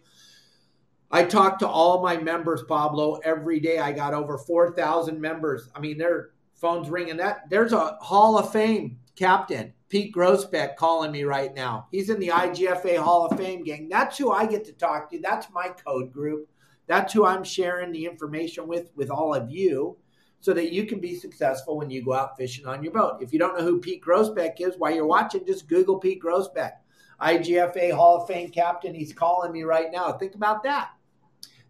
[1.12, 3.80] I talk to all my members, Pablo, every day.
[3.80, 5.70] I got over 4,000 members.
[5.76, 7.18] I mean, their phones ringing.
[7.18, 11.88] That There's a Hall of Fame captain Pete Grossbeck calling me right now.
[11.92, 13.88] He's in the IGFA Hall of Fame gang.
[13.90, 15.20] That's who I get to talk to.
[15.20, 16.50] That's my code group.
[16.88, 19.98] That's who I'm sharing the information with with all of you
[20.40, 23.18] so that you can be successful when you go out fishing on your boat.
[23.22, 26.74] If you don't know who Pete Grossbeck is while you're watching, just Google Pete Grossbeck.
[27.22, 28.94] IGFA Hall of Fame captain.
[28.94, 30.12] He's calling me right now.
[30.14, 30.92] Think about that.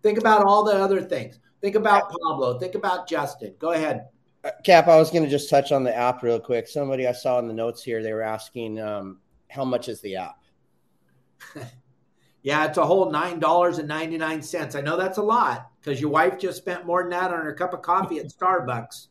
[0.04, 1.40] Think about all the other things.
[1.62, 2.60] Think about Pablo.
[2.60, 3.56] Think about Justin.
[3.58, 4.08] Go ahead.
[4.64, 6.68] Cap, I was going to just touch on the app real quick.
[6.68, 9.20] Somebody I saw in the notes here, they were asking um,
[9.50, 10.40] how much is the app?
[12.44, 14.76] yeah, it's a whole nine dollars and ninety nine cents.
[14.76, 17.54] I know that's a lot because your wife just spent more than that on her
[17.54, 19.08] cup of coffee at Starbucks,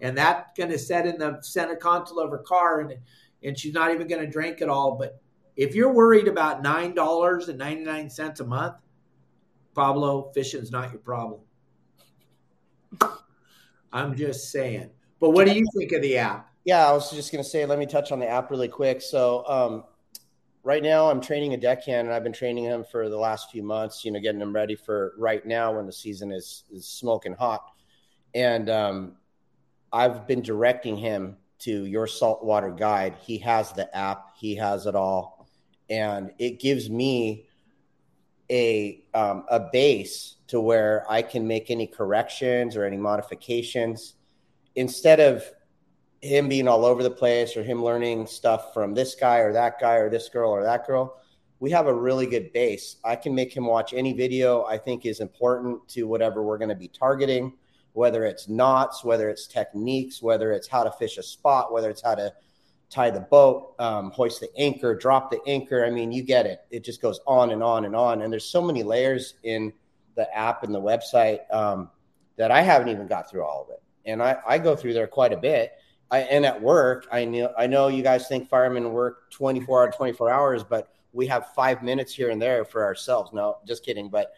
[0.00, 2.94] and that's going to set in the center console of her car, and
[3.42, 4.96] and she's not even going to drink it all.
[4.96, 5.20] But
[5.56, 8.76] if you're worried about nine dollars and ninety nine cents a month,
[9.74, 11.40] Pablo, fishing's not your problem.
[13.96, 14.90] I'm just saying.
[15.20, 16.52] But what do you think of the app?
[16.66, 19.00] Yeah, I was just going to say, let me touch on the app really quick.
[19.00, 19.84] So, um,
[20.62, 23.62] right now, I'm training a deckhand, and I've been training him for the last few
[23.62, 24.04] months.
[24.04, 27.64] You know, getting him ready for right now when the season is is smoking hot.
[28.34, 29.16] And um,
[29.90, 33.16] I've been directing him to your saltwater guide.
[33.22, 34.36] He has the app.
[34.36, 35.48] He has it all,
[35.88, 37.45] and it gives me
[38.50, 44.14] a um, a base to where I can make any corrections or any modifications
[44.74, 45.44] instead of
[46.20, 49.80] him being all over the place or him learning stuff from this guy or that
[49.80, 51.20] guy or this girl or that girl.
[51.58, 52.96] We have a really good base.
[53.04, 56.68] I can make him watch any video I think is important to whatever we're going
[56.68, 57.54] to be targeting,
[57.92, 62.02] whether it's knots, whether it's techniques, whether it's how to fish a spot, whether it's
[62.02, 62.32] how to
[62.90, 65.84] tie the boat, um, hoist the anchor, drop the anchor.
[65.84, 66.60] I mean, you get it.
[66.70, 68.22] It just goes on and on and on.
[68.22, 69.72] And there's so many layers in
[70.14, 71.90] the app and the website um,
[72.36, 73.82] that I haven't even got through all of it.
[74.04, 75.72] And I, I go through there quite a bit.
[76.10, 79.88] I, and at work, I know I know you guys think firemen work 24 out
[79.88, 83.32] of 24 hours, but we have five minutes here and there for ourselves.
[83.32, 84.08] No, just kidding.
[84.08, 84.32] But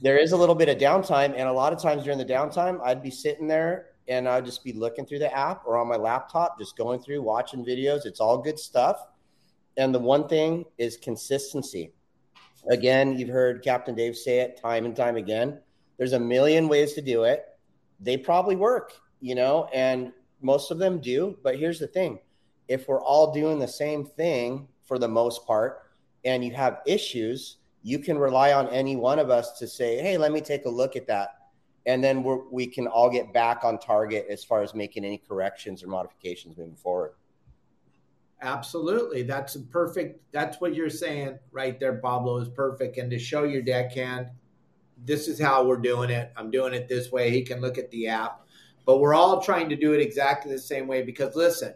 [0.00, 2.80] there is a little bit of downtime, and a lot of times during the downtime,
[2.82, 5.96] I'd be sitting there and I'd just be looking through the app or on my
[5.96, 8.06] laptop, just going through, watching videos.
[8.06, 9.06] It's all good stuff.
[9.76, 11.92] And the one thing is consistency.
[12.70, 15.60] Again, you've heard Captain Dave say it time and time again.
[15.98, 17.44] There's a million ways to do it.
[18.00, 21.38] They probably work, you know, and most of them do.
[21.42, 22.18] But here's the thing
[22.68, 25.82] if we're all doing the same thing for the most part
[26.24, 30.18] and you have issues, you can rely on any one of us to say, hey,
[30.18, 31.37] let me take a look at that.
[31.88, 35.82] And then we can all get back on target as far as making any corrections
[35.82, 37.12] or modifications moving forward.
[38.42, 39.22] Absolutely.
[39.22, 40.20] That's a perfect.
[40.30, 42.98] That's what you're saying right there, Pablo, is perfect.
[42.98, 44.26] And to show your deckhand,
[45.06, 46.30] this is how we're doing it.
[46.36, 47.30] I'm doing it this way.
[47.30, 48.42] He can look at the app.
[48.84, 51.72] But we're all trying to do it exactly the same way because listen,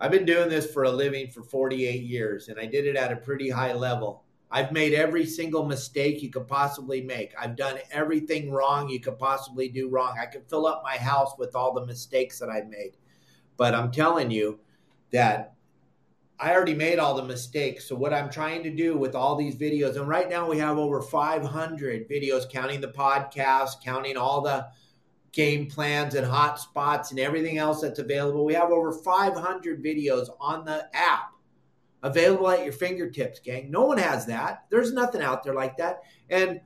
[0.00, 3.12] I've been doing this for a living for 48 years and I did it at
[3.12, 4.23] a pretty high level.
[4.54, 7.34] I've made every single mistake you could possibly make.
[7.36, 10.16] I've done everything wrong you could possibly do wrong.
[10.16, 12.92] I could fill up my house with all the mistakes that I've made.
[13.56, 14.60] But I'm telling you,
[15.10, 15.54] that
[16.40, 17.84] I already made all the mistakes.
[17.84, 20.78] So what I'm trying to do with all these videos, and right now we have
[20.78, 24.68] over 500 videos, counting the podcast, counting all the
[25.32, 28.44] game plans and hot spots and everything else that's available.
[28.44, 31.33] We have over 500 videos on the app
[32.04, 33.70] available at your fingertips, gang.
[33.70, 34.66] No one has that.
[34.68, 36.02] There's nothing out there like that.
[36.28, 36.60] And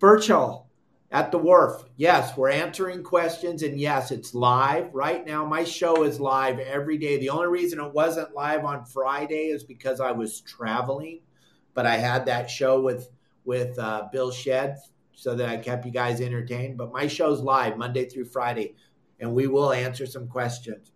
[0.00, 0.68] virtual
[1.12, 1.84] at the wharf.
[1.96, 5.44] Yes, we're answering questions, and yes, it's live right now.
[5.44, 7.18] My show is live every day.
[7.18, 11.20] The only reason it wasn't live on Friday is because I was traveling,
[11.74, 13.10] but I had that show with
[13.44, 14.78] with uh, Bill Shed
[15.12, 16.78] so that I kept you guys entertained.
[16.78, 18.76] But my show's live Monday through Friday,
[19.20, 20.90] and we will answer some questions.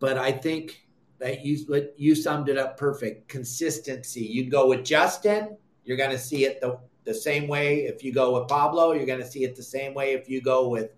[0.00, 0.83] But I think
[1.24, 3.28] that you you summed it up perfect.
[3.28, 4.20] Consistency.
[4.20, 8.12] You'd go with Justin, you're going to see it the the same way if you
[8.12, 8.92] go with Pablo.
[8.92, 10.90] You're going to see it the same way if you go with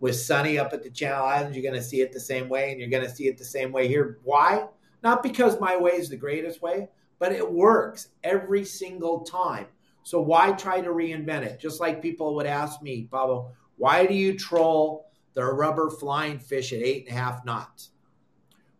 [0.00, 1.54] with Sonny up at the Channel Islands.
[1.54, 3.44] You're going to see it the same way, and you're going to see it the
[3.44, 4.18] same way here.
[4.24, 4.66] Why?
[5.02, 6.88] Not because my way is the greatest way,
[7.18, 9.66] but it works every single time.
[10.02, 11.60] So why try to reinvent it?
[11.60, 16.72] Just like people would ask me, Pablo, why do you troll they're rubber flying fish
[16.72, 17.90] at eight and a half knots.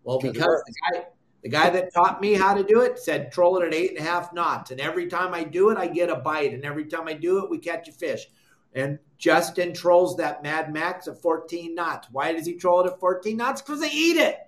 [0.09, 1.05] Well, because the guy,
[1.43, 3.99] the guy that taught me how to do it said troll it at eight and
[3.99, 4.71] a half knots.
[4.71, 6.55] And every time I do it, I get a bite.
[6.55, 8.27] And every time I do it, we catch a fish.
[8.73, 12.09] And Justin trolls that Mad Max at 14 knots.
[12.11, 13.61] Why does he troll it at 14 knots?
[13.61, 14.39] Because they eat it.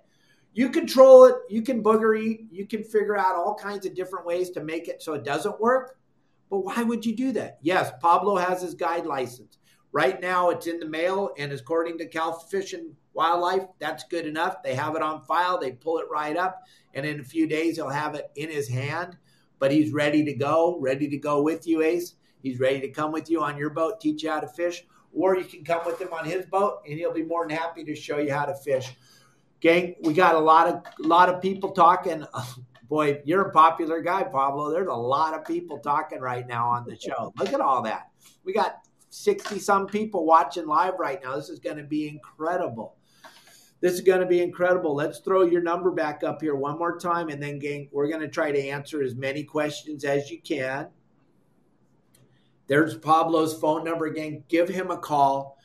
[0.53, 4.25] You control it, you can booger eat, you can figure out all kinds of different
[4.25, 5.99] ways to make it so it doesn't work.
[6.49, 7.59] But why would you do that?
[7.61, 9.59] Yes, Pablo has his guide license.
[9.91, 14.25] Right now, it's in the mail, and according to Cal Fish and Wildlife, that's good
[14.25, 14.63] enough.
[14.63, 16.61] They have it on file, they pull it right up,
[16.93, 19.17] and in a few days, he'll have it in his hand.
[19.59, 22.15] But he's ready to go, ready to go with you, Ace.
[22.41, 24.83] He's ready to come with you on your boat, teach you how to fish,
[25.13, 27.83] or you can come with him on his boat, and he'll be more than happy
[27.83, 28.95] to show you how to fish.
[29.59, 32.25] Gang, we got a lot of a lot of people talking.
[32.89, 34.71] Boy, you're a popular guy, Pablo.
[34.71, 37.31] There's a lot of people talking right now on the show.
[37.37, 38.09] Look at all that.
[38.43, 38.79] We got
[39.11, 41.35] 60 some people watching live right now.
[41.35, 42.95] This is going to be incredible.
[43.81, 44.95] This is going to be incredible.
[44.95, 48.21] Let's throw your number back up here one more time, and then, gang, we're going
[48.21, 50.87] to try to answer as many questions as you can.
[52.67, 54.43] There's Pablo's phone number again.
[54.47, 55.57] Give him a call.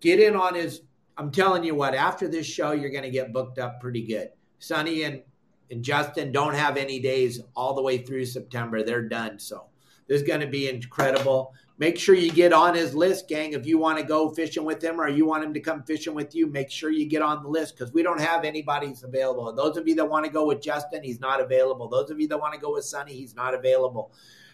[0.00, 0.82] Get in on his.
[1.16, 4.30] I'm telling you what, after this show, you're going to get booked up pretty good.
[4.60, 5.22] Sonny and,
[5.70, 8.82] and Justin don't have any days all the way through September.
[8.82, 9.38] They're done.
[9.38, 9.66] So
[10.06, 11.54] this is going to be incredible.
[11.76, 13.52] Make sure you get on his list, gang.
[13.52, 16.14] If you want to go fishing with him or you want him to come fishing
[16.14, 19.52] with you, make sure you get on the list because we don't have anybody's available.
[19.52, 21.88] Those of you that want to go with Justin, he's not available.
[21.88, 24.12] Those of you that want to go with Sonny, he's not available.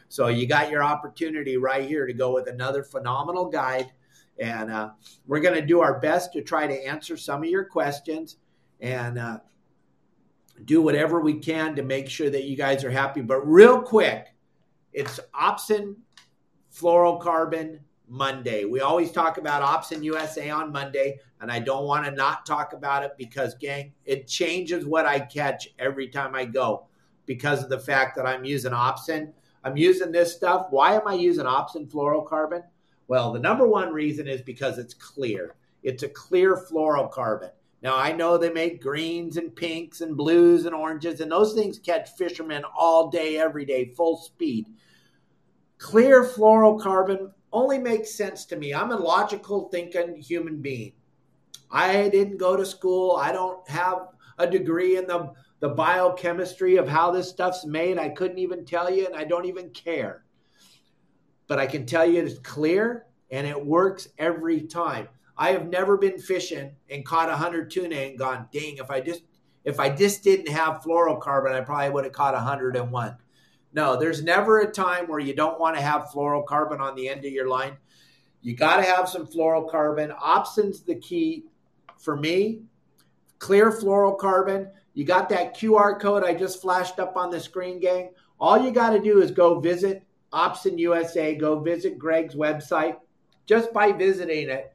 [0.09, 3.93] So you got your opportunity right here to go with another phenomenal guide.
[4.39, 4.91] And uh,
[5.27, 8.37] we're going to do our best to try to answer some of your questions
[8.81, 9.41] and uh,
[10.65, 13.21] do whatever we can to make sure that you guys are happy.
[13.21, 14.35] But real quick,
[14.95, 15.97] it's Opsin
[16.75, 18.65] Fluorocarbon Monday.
[18.65, 22.73] We always talk about Opsin USA on Monday, and I don't want to not talk
[22.73, 26.87] about it because, gang, it changes what I catch every time I go
[27.27, 30.67] because of the fact that I'm using Opsin I'm using this stuff.
[30.71, 32.63] Why am I using Opsin fluorocarbon?
[33.09, 35.55] Well, the number one reason is because it's clear.
[35.83, 37.51] It's a clear fluorocarbon.
[37.83, 41.79] Now, I know they make greens and pinks and blues and oranges, and those things
[41.79, 44.67] catch fishermen all day, every day, full speed.
[45.81, 48.75] Clear fluorocarbon only makes sense to me.
[48.75, 50.93] I'm a logical thinking human being.
[51.71, 54.09] I didn't go to school, I don't have
[54.39, 58.91] a degree in the the biochemistry of how this stuff's made, I couldn't even tell
[58.91, 60.25] you, and I don't even care.
[61.49, 65.09] But I can tell you it's clear and it works every time.
[65.37, 69.01] I have never been fishing and caught a hundred tuna and gone, dang, if I
[69.01, 69.23] just
[69.65, 73.17] if I just didn't have fluorocarbon, I probably would have caught a 101.
[73.73, 77.25] No, there's never a time where you don't want to have fluorocarbon on the end
[77.25, 77.77] of your line.
[78.43, 80.17] You got to have some fluorocarbon.
[80.19, 81.45] Opsin's the key
[81.99, 82.63] for me.
[83.39, 84.71] Clear fluorocarbon.
[84.95, 88.11] You got that QR code I just flashed up on the screen, gang.
[88.41, 90.03] All you got to do is go visit
[90.33, 92.97] Opsin USA, go visit Greg's website.
[93.47, 94.73] Just by visiting it,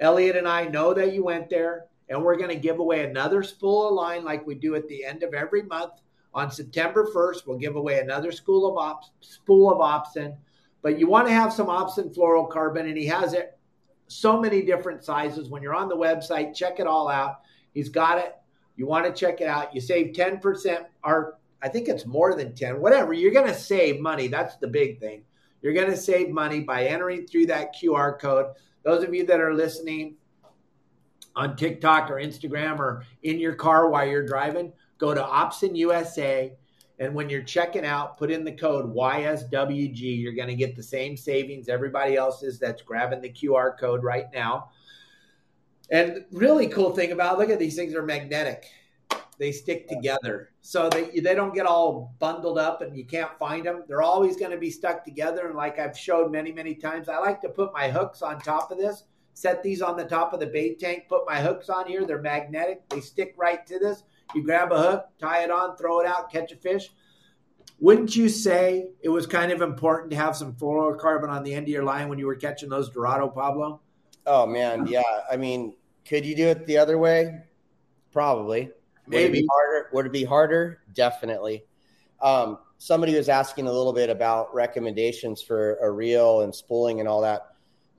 [0.00, 3.42] Elliot and I know that you went there, and we're going to give away another
[3.42, 5.92] spool of line like we do at the end of every month.
[6.34, 10.36] On September 1st, we'll give away another spool of ops, spool of Opsin.
[10.80, 13.58] But you want to have some Opsin fluorocarbon, and he has it
[14.08, 15.48] so many different sizes.
[15.48, 17.40] When you're on the website, check it all out.
[17.72, 18.36] He's got it
[18.76, 19.74] you want to check it out.
[19.74, 23.12] You save 10%, or I think it's more than 10, whatever.
[23.12, 24.28] You're going to save money.
[24.28, 25.24] That's the big thing.
[25.60, 28.46] You're going to save money by entering through that QR code.
[28.82, 30.16] Those of you that are listening
[31.36, 34.72] on TikTok or Instagram or in your car while you're driving,
[35.02, 36.56] go to Opsin USA.
[37.00, 40.22] And when you're checking out, put in the code YSWG.
[40.22, 44.04] You're going to get the same savings everybody else is that's grabbing the QR code
[44.04, 44.70] right now.
[45.90, 48.66] And really cool thing about look at these things are magnetic.
[49.38, 50.50] They stick together.
[50.60, 53.82] So they they don't get all bundled up and you can't find them.
[53.88, 57.18] They're always going to be stuck together and like I've showed many many times, I
[57.18, 59.02] like to put my hooks on top of this.
[59.34, 62.06] Set these on the top of the bait tank, put my hooks on here.
[62.06, 62.88] They're magnetic.
[62.88, 64.04] They stick right to this.
[64.34, 66.90] You grab a hook, tie it on, throw it out, catch a fish.
[67.80, 71.64] Wouldn't you say it was kind of important to have some fluorocarbon on the end
[71.64, 73.80] of your line when you were catching those Dorado, Pablo?
[74.26, 75.02] Oh man, yeah.
[75.30, 75.74] I mean,
[76.04, 77.40] could you do it the other way?
[78.12, 78.70] Probably.
[79.06, 79.88] Maybe would it be harder.
[79.92, 80.82] Would it be harder?
[80.94, 81.64] Definitely.
[82.20, 87.08] Um, somebody was asking a little bit about recommendations for a reel and spooling and
[87.08, 87.51] all that.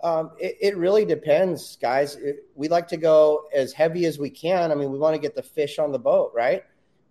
[0.03, 2.17] Um, it, it, really depends, guys.
[2.17, 4.69] It, we like to go as heavy as we can.
[4.69, 6.63] I mean, we want to get the fish on the boat, right?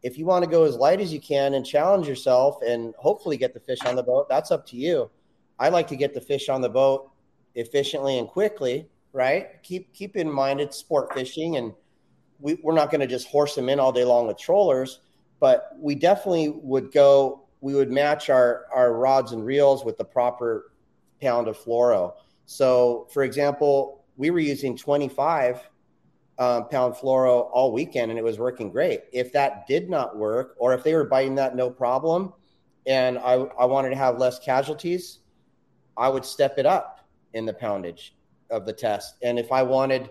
[0.02, 3.38] If you want to go as light as you can and challenge yourself and hopefully
[3.38, 5.10] get the fish on the boat, that's up to you.
[5.58, 7.10] I like to get the fish on the boat
[7.54, 9.62] efficiently and quickly right?
[9.62, 11.72] Keep keep in mind it's sport fishing, and
[12.40, 15.00] we, we're not going to just horse them in all day long with trollers,
[15.40, 17.42] but we definitely would go.
[17.60, 20.72] We would match our our rods and reels with the proper
[21.20, 22.14] pound of fluoro.
[22.46, 25.68] So, for example, we were using 25
[26.38, 29.02] um, pound fluoro all weekend and it was working great.
[29.12, 32.32] If that did not work, or if they were biting that no problem,
[32.86, 35.20] and I, I wanted to have less casualties,
[35.96, 37.00] I would step it up
[37.34, 38.14] in the poundage
[38.50, 39.16] of the test.
[39.22, 40.10] And if I wanted,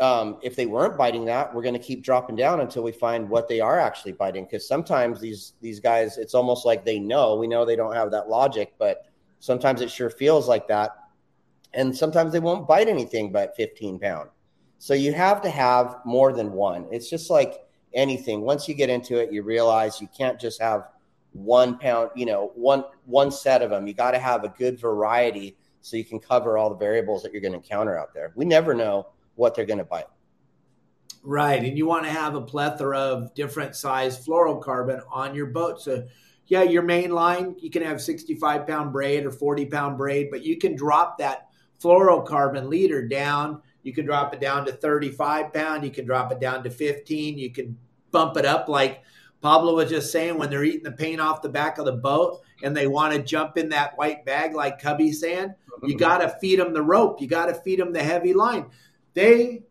[0.00, 3.28] um, if they weren't biting that, we're going to keep dropping down until we find
[3.28, 4.44] what they are actually biting.
[4.44, 7.36] Because sometimes these these guys, it's almost like they know.
[7.36, 9.06] We know they don't have that logic, but
[9.40, 10.90] sometimes it sure feels like that.
[11.74, 14.28] And sometimes they won't bite anything but 15 pound.
[14.78, 16.86] So you have to have more than one.
[16.90, 17.64] It's just like
[17.94, 18.42] anything.
[18.42, 20.88] Once you get into it, you realize you can't just have
[21.32, 23.86] one pound, you know, one one set of them.
[23.86, 27.32] You got to have a good variety so you can cover all the variables that
[27.32, 28.32] you're going to encounter out there.
[28.34, 30.06] We never know what they're going to bite.
[31.24, 35.80] Right, and you want to have a plethora of different size fluorocarbon on your boat.
[35.80, 36.04] So,
[36.46, 40.42] yeah, your main line you can have 65 pound braid or 40 pound braid, but
[40.42, 41.48] you can drop that
[41.82, 45.84] fluorocarbon leader down you can drop it down to 35 pound.
[45.84, 47.38] You can drop it down to 15.
[47.38, 47.76] You can
[48.10, 49.02] bump it up like
[49.40, 52.42] Pablo was just saying when they're eating the paint off the back of the boat
[52.62, 56.28] and they want to jump in that white bag like Cubby saying, you got to
[56.40, 57.20] feed them the rope.
[57.20, 58.66] You got to feed them the heavy line.
[59.14, 59.64] They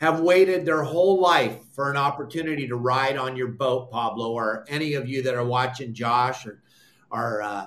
[0.00, 4.64] have waited their whole life for an opportunity to ride on your boat, Pablo, or
[4.68, 6.62] any of you that are watching Josh or,
[7.10, 7.66] or uh,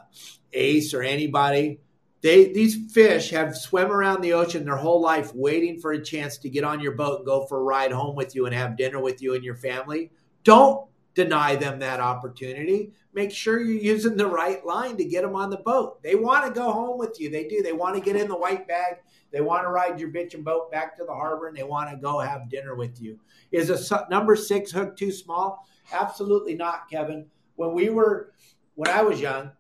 [0.53, 1.81] Ace or anybody.
[2.23, 6.37] They these fish have swam around the ocean their whole life waiting for a chance
[6.37, 8.77] to get on your boat and go for a ride home with you and have
[8.77, 10.09] dinner with you and your family.
[10.45, 12.93] Don't deny them that opportunity.
[13.13, 16.01] Make sure you're using the right line to get them on the boat.
[16.01, 17.29] They want to go home with you.
[17.29, 17.61] They do.
[17.61, 18.99] They want to get in the white bag.
[19.31, 21.97] They want to ride your bitchin' boat back to the harbor and they want to
[21.97, 23.19] go have dinner with you.
[23.51, 25.67] Is a number six hook too small?
[25.91, 27.25] Absolutely not, Kevin.
[27.57, 28.31] When we were,
[28.75, 29.51] when I was young,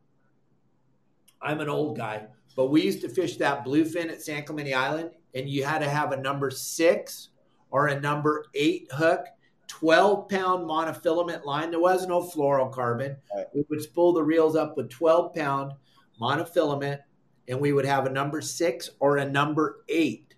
[1.41, 2.27] I'm an old guy.
[2.55, 5.89] But we used to fish that bluefin at San Clemente Island, and you had to
[5.89, 7.29] have a number six
[7.71, 9.25] or a number eight hook,
[9.67, 11.71] 12 pound monofilament line.
[11.71, 13.17] There was no fluorocarbon.
[13.35, 13.45] Right.
[13.53, 15.73] We would spool the reels up with 12 pound
[16.21, 16.99] monofilament,
[17.47, 20.35] and we would have a number six or a number eight.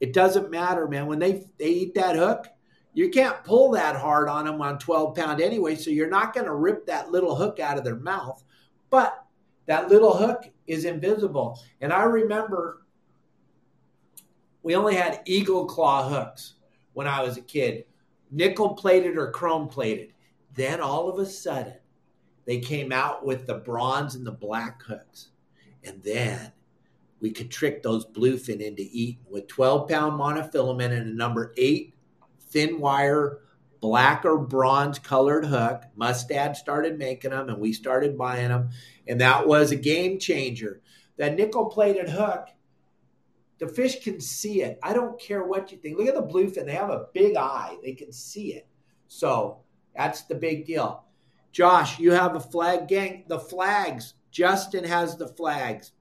[0.00, 1.06] It doesn't matter, man.
[1.06, 2.46] When they, they eat that hook,
[2.94, 6.46] you can't pull that hard on them on 12 pound anyway, so you're not going
[6.46, 8.42] to rip that little hook out of their mouth.
[8.90, 9.24] But
[9.68, 11.60] that little hook is invisible.
[11.82, 12.86] And I remember
[14.62, 16.54] we only had eagle claw hooks
[16.94, 17.84] when I was a kid,
[18.30, 20.14] nickel plated or chrome plated.
[20.54, 21.74] Then all of a sudden,
[22.46, 25.28] they came out with the bronze and the black hooks.
[25.84, 26.50] And then
[27.20, 31.94] we could trick those bluefin into eating with 12 pound monofilament and a number eight
[32.40, 33.40] thin wire
[33.80, 35.82] black or bronze colored hook.
[35.96, 38.70] Mustad started making them and we started buying them.
[39.06, 40.80] And that was a game changer.
[41.16, 42.48] That nickel plated hook,
[43.58, 44.78] the fish can see it.
[44.82, 45.98] I don't care what you think.
[45.98, 46.66] Look at the bluefin.
[46.66, 48.66] They have a big eye, they can see it.
[49.08, 49.60] So
[49.96, 51.04] that's the big deal.
[51.50, 53.24] Josh, you have a flag gang.
[53.26, 54.14] The flags.
[54.30, 55.92] Justin has the flags.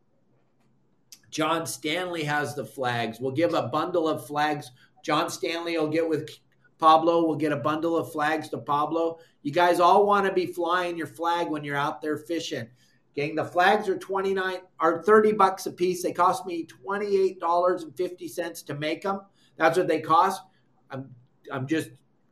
[1.32, 3.20] John Stanley has the flags.
[3.20, 4.72] We'll give a bundle of flags.
[5.04, 6.30] John Stanley will get with
[6.78, 7.26] Pablo.
[7.26, 9.20] We'll get a bundle of flags to Pablo.
[9.44, 12.68] You guys all want to be flying your flag when you're out there fishing.
[13.16, 16.04] Gang, the flags are 29 are 30 bucks a piece.
[16.04, 19.22] They cost me $28.50 to make them.
[19.58, 20.44] That's what they cost.
[20.92, 21.10] I'm
[21.52, 21.90] I'm just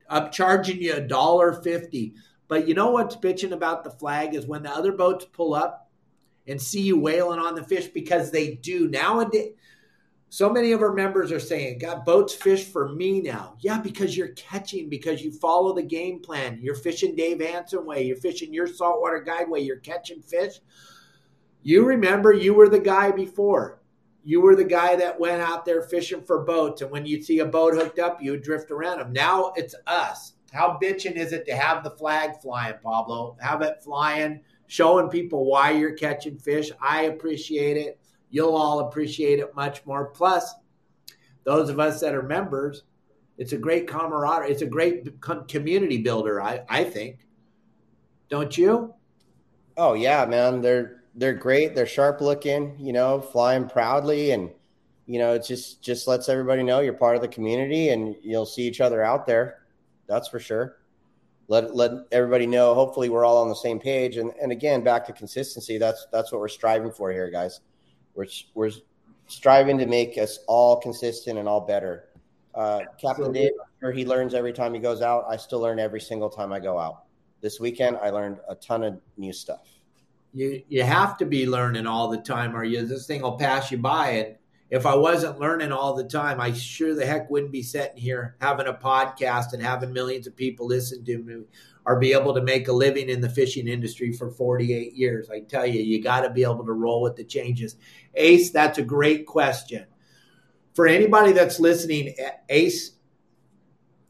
[0.10, 2.14] I'm charging you a dollar fifty.
[2.48, 5.89] But you know what's bitching about the flag is when the other boats pull up
[6.48, 9.54] and see you whaling on the fish because they do nowadays
[10.36, 13.56] so many of our members are saying, God, boats fish for me now.
[13.62, 16.60] Yeah, because you're catching, because you follow the game plan.
[16.62, 20.56] You're fishing Dave Hansen way, you're fishing your saltwater guide way, you're catching fish.
[21.64, 23.80] You remember you were the guy before.
[24.26, 27.40] You were the guy that went out there fishing for boats, and when you see
[27.40, 29.14] a boat hooked up, you drift around them.
[29.14, 30.34] Now it's us.
[30.52, 33.38] How bitching is it to have the flag flying, Pablo?
[33.40, 36.74] Have it flying, showing people why you're catching fish.
[36.82, 38.02] I appreciate it
[38.36, 40.08] you'll all appreciate it much more.
[40.08, 40.54] Plus,
[41.46, 42.84] those of us that are members,
[43.38, 44.52] it's a great camaraderie.
[44.52, 45.08] It's a great
[45.48, 47.26] community builder, I, I think.
[48.28, 48.94] Don't you?
[49.78, 50.60] Oh yeah, man.
[50.60, 51.76] They're they're great.
[51.76, 54.52] They're sharp looking, you know, flying proudly and
[55.06, 58.46] you know, it just just lets everybody know you're part of the community and you'll
[58.46, 59.60] see each other out there.
[60.08, 60.80] That's for sure.
[61.48, 62.74] Let let everybody know.
[62.74, 64.18] Hopefully we're all on the same page.
[64.18, 65.78] And and again, back to consistency.
[65.78, 67.62] That's that's what we're striving for here, guys.
[68.16, 68.72] We're we're
[69.28, 72.09] striving to make us all consistent and all better.
[72.53, 73.51] Uh, Captain Dave,
[73.82, 75.26] sure he learns every time he goes out.
[75.30, 77.03] I still learn every single time I go out.
[77.41, 79.68] This weekend, I learned a ton of new stuff.
[80.34, 83.72] You you have to be learning all the time, or you this thing will pass
[83.72, 84.09] you by.
[84.09, 84.36] And
[84.70, 88.36] if I wasn't learning all the time, I sure the heck wouldn't be sitting here
[88.41, 91.43] having a podcast and having millions of people listen to me
[91.86, 95.30] or be able to make a living in the fishing industry for 48 years.
[95.30, 97.76] I tell you, you got to be able to roll with the changes.
[98.16, 99.86] Ace, that's a great question.
[100.74, 102.16] For anybody that's listening,
[102.50, 102.92] Ace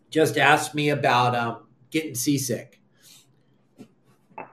[0.10, 2.80] just asked me about um, getting seasick.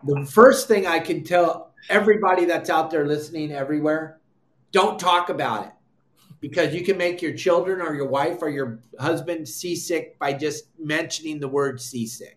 [0.04, 4.20] The first thing I can tell everybody that's out there listening everywhere
[4.72, 5.72] don't talk about it
[6.40, 10.64] because you can make your children or your wife or your husband seasick by just
[10.78, 12.36] mentioning the word seasick.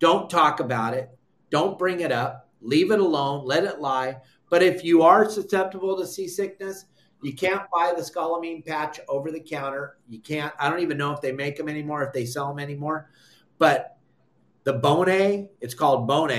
[0.00, 1.10] Don't talk about it.
[1.50, 2.50] Don't bring it up.
[2.60, 3.46] Leave it alone.
[3.46, 4.16] Let it lie.
[4.50, 6.86] But if you are susceptible to seasickness,
[7.22, 9.98] you can't buy the scopolamine patch over the counter.
[10.08, 10.52] You can't.
[10.58, 13.10] I don't even know if they make them anymore, if they sell them anymore.
[13.58, 13.98] But
[14.64, 16.30] the Bone, it's called Bone,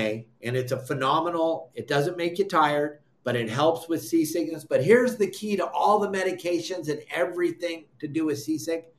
[0.42, 1.70] and it's a phenomenal.
[1.74, 4.64] It doesn't make you tired but it helps with seasickness.
[4.64, 8.92] But here's the key to all the medications and everything to do with seasick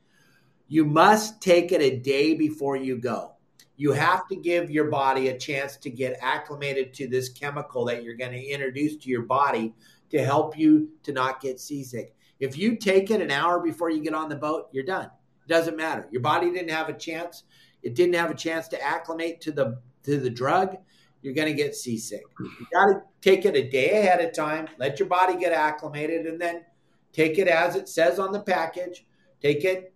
[0.66, 3.33] you must take it a day before you go.
[3.76, 8.04] You have to give your body a chance to get acclimated to this chemical that
[8.04, 9.74] you're going to introduce to your body
[10.10, 12.14] to help you to not get seasick.
[12.38, 15.06] If you take it an hour before you get on the boat, you're done.
[15.06, 16.06] It doesn't matter.
[16.10, 17.44] Your body didn't have a chance.
[17.82, 20.76] It didn't have a chance to acclimate to the to the drug
[21.24, 22.22] you're going to get seasick.
[22.38, 26.26] You got to take it a day ahead of time, let your body get acclimated,
[26.26, 26.64] and then
[27.14, 29.06] take it as it says on the package.
[29.40, 29.94] Take it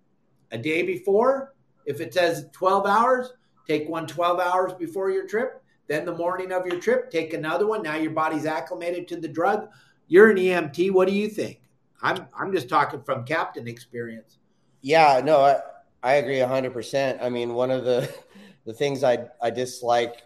[0.50, 1.54] a day before.
[1.84, 3.34] If it says 12 hours,
[3.68, 5.62] take one 12 hours before your trip.
[5.86, 7.82] Then the morning of your trip, take another one.
[7.82, 9.68] Now your body's acclimated to the drug.
[10.06, 10.90] You're an EMT.
[10.90, 11.60] What do you think?
[12.02, 14.38] I'm I'm just talking from captain experience.
[14.80, 15.60] Yeah, no, I,
[16.02, 17.22] I agree 100%.
[17.22, 18.12] I mean, one of the
[18.66, 20.22] the things I I dislike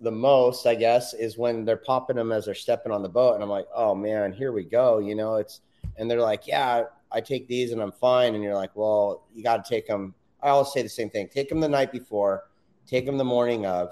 [0.00, 3.34] the most, I guess, is when they're popping them as they're stepping on the boat,
[3.34, 4.98] and I'm like, oh man, here we go.
[4.98, 5.60] You know, it's
[5.96, 9.42] and they're like, yeah, I take these and I'm fine, and you're like, well, you
[9.42, 10.14] got to take them.
[10.44, 12.44] I always say the same thing: take them the night before,
[12.86, 13.90] take them the morning of.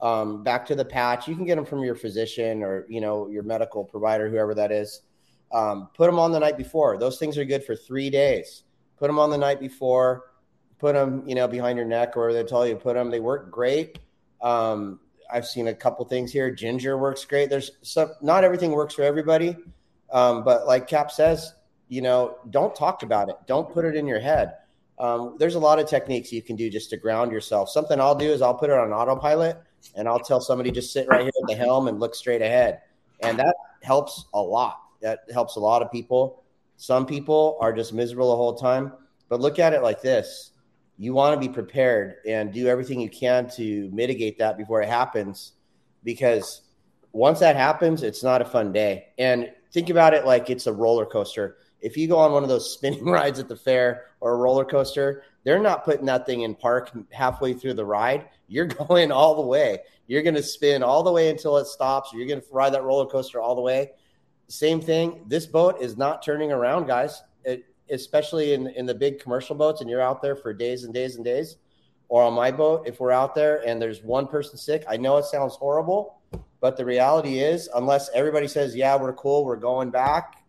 [0.00, 3.28] Um, back to the patch, you can get them from your physician or you know
[3.28, 5.02] your medical provider, whoever that is.
[5.52, 6.98] Um, put them on the night before.
[6.98, 8.64] Those things are good for three days.
[8.98, 10.24] Put them on the night before.
[10.78, 13.10] Put them, you know, behind your neck or they tell you to put them.
[13.10, 13.98] They work great.
[14.40, 14.98] Um,
[15.32, 16.50] I've seen a couple things here.
[16.50, 17.50] Ginger works great.
[17.50, 19.56] There's some, not everything works for everybody.
[20.10, 21.54] Um, but like Cap says,
[21.88, 23.36] you know, don't talk about it.
[23.46, 24.54] Don't put it in your head.
[25.02, 27.68] Um, there's a lot of techniques you can do just to ground yourself.
[27.68, 29.60] Something I'll do is I'll put it on autopilot
[29.96, 32.82] and I'll tell somebody just sit right here at the helm and look straight ahead.
[33.20, 34.80] And that helps a lot.
[35.00, 36.44] That helps a lot of people.
[36.76, 38.92] Some people are just miserable the whole time.
[39.28, 40.52] But look at it like this
[40.98, 44.88] you want to be prepared and do everything you can to mitigate that before it
[44.88, 45.54] happens
[46.04, 46.62] because
[47.12, 50.72] once that happens it's not a fun day and think about it like it's a
[50.72, 54.32] roller coaster if you go on one of those spinning rides at the fair or
[54.32, 58.28] a roller coaster they're not putting that thing in park halfway through the ride.
[58.48, 59.80] You're going all the way.
[60.06, 62.82] You're going to spin all the way until it stops you're going to ride that
[62.82, 63.92] roller coaster all the way.
[64.48, 67.22] Same thing this boat is not turning around guys.
[67.44, 70.92] It, especially in in the big commercial boats, and you're out there for days and
[70.92, 71.56] days and days,
[72.08, 75.16] or on my boat, if we're out there and there's one person sick, I know
[75.16, 76.20] it sounds horrible,
[76.60, 80.41] but the reality is, unless everybody says, "Yeah, we're cool, we're going back,"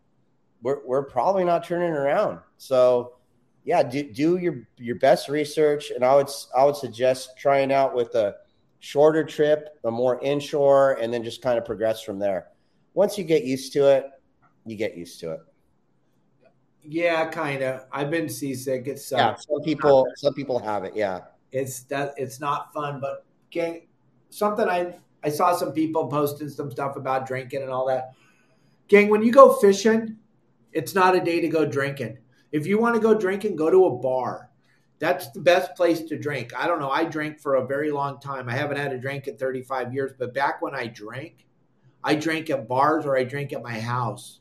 [0.64, 2.40] we're we're probably not turning around.
[2.58, 3.18] So,
[3.66, 7.94] yeah, do do your your best research, and I would I would suggest trying out
[7.94, 8.38] with a
[8.80, 12.48] shorter trip, a more inshore, and then just kind of progress from there.
[12.94, 14.06] Once you get used to it,
[14.66, 15.40] you get used to it.
[16.86, 17.86] Yeah, kind of.
[17.92, 18.88] I've been seasick.
[18.88, 19.36] It's yeah.
[19.36, 20.96] Some people, some people have it.
[20.96, 23.00] Yeah, it's that it's not fun.
[23.00, 23.88] But gang,
[24.30, 28.12] something I I saw some people posting some stuff about drinking and all that.
[28.90, 30.18] Gang, when you go fishing,
[30.74, 32.18] it's not a day to go drinking.
[32.52, 34.50] If you want to go drinking, go to a bar.
[35.00, 36.54] That's the best place to drink.
[36.56, 36.90] I don't know.
[36.90, 38.48] I drank for a very long time.
[38.48, 41.46] I haven't had a drink in 35 years, but back when I drank,
[42.04, 44.40] I drank at bars or I drank at my house.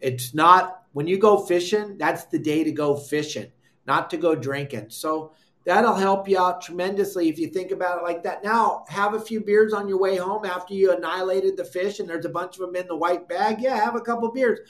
[0.00, 3.52] It's not when you go fishing, that's the day to go fishing,
[3.86, 4.90] not to go drinking.
[4.90, 5.32] So
[5.64, 8.42] that'll help you out tremendously if you think about it like that.
[8.42, 12.08] Now, have a few beers on your way home after you annihilated the fish and
[12.08, 13.60] there's a bunch of them in the white bag.
[13.60, 14.60] Yeah, have a couple beers.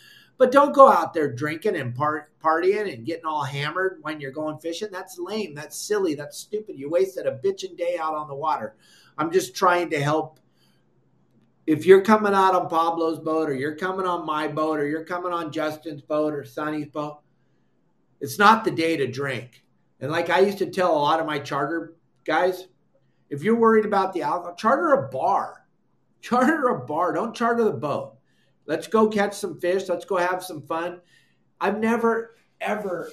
[0.41, 4.31] But don't go out there drinking and part, partying and getting all hammered when you're
[4.31, 4.89] going fishing.
[4.91, 5.55] That's lame.
[5.55, 6.15] That's silly.
[6.15, 6.79] That's stupid.
[6.79, 8.75] You wasted a bitching day out on the water.
[9.19, 10.41] I'm just trying to help
[11.67, 15.05] if you're coming out on Pablo's boat or you're coming on my boat or you're
[15.05, 17.21] coming on Justin's boat or Sonny's boat,
[18.23, 19.63] it's not the day to drink.
[20.01, 22.67] And like I used to tell a lot of my charter guys,
[23.29, 25.67] if you're worried about the alcohol, charter a bar.
[26.23, 27.13] Charter a bar.
[27.13, 28.17] Don't charter the boat.
[28.67, 29.89] Let's go catch some fish.
[29.89, 31.01] Let's go have some fun.
[31.61, 33.11] I've never, ever,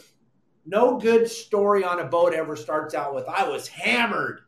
[0.65, 4.41] no good story on a boat ever starts out with, I was hammered.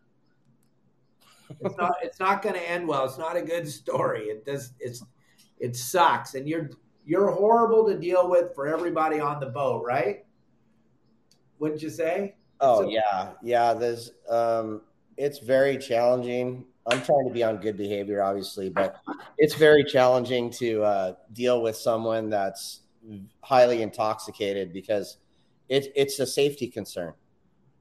[1.62, 3.06] It's not, it's not going to end well.
[3.06, 4.26] It's not a good story.
[4.26, 5.04] It does, it's,
[5.60, 6.36] it sucks.
[6.36, 6.70] And you're,
[7.06, 10.26] you're horrible to deal with for everybody on the boat, right?
[11.58, 12.36] Wouldn't you say?
[12.62, 13.74] Oh so, yeah, yeah.
[13.74, 14.82] There's um,
[15.18, 16.66] it's very challenging.
[16.88, 19.02] I'm trying to be on good behavior, obviously, but
[19.38, 22.82] it's very challenging to uh, deal with someone that's
[23.42, 25.18] highly intoxicated because
[25.68, 27.14] it, it's a safety concern.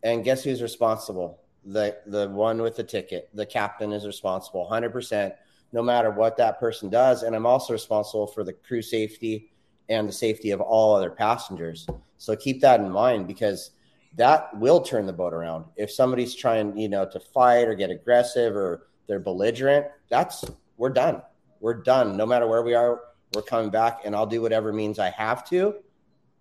[0.03, 1.40] And guess who's responsible?
[1.64, 3.30] The the one with the ticket.
[3.34, 5.34] The captain is responsible, 100 percent,
[5.72, 7.22] no matter what that person does.
[7.22, 9.51] And I'm also responsible for the crew safety
[9.88, 11.86] and the safety of all other passengers.
[12.18, 13.72] So keep that in mind because
[14.19, 15.64] that will turn the boat around.
[15.77, 20.45] If somebody's trying, you know, to fight or get aggressive or they're belligerent, that's
[20.77, 21.23] we're done.
[21.61, 22.16] We're done.
[22.16, 23.01] No matter where we are,
[23.35, 25.77] we're coming back, and I'll do whatever means I have to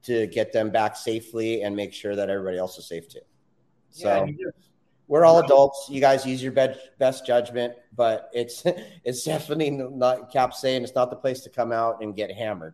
[0.04, 3.20] to get them back safely and make sure that everybody else is safe too.
[3.90, 4.50] So yeah,
[5.08, 5.88] we're all adults.
[5.90, 8.64] You guys use your best judgment, but it's
[9.04, 12.74] it's definitely not Cap saying it's not the place to come out and get hammered.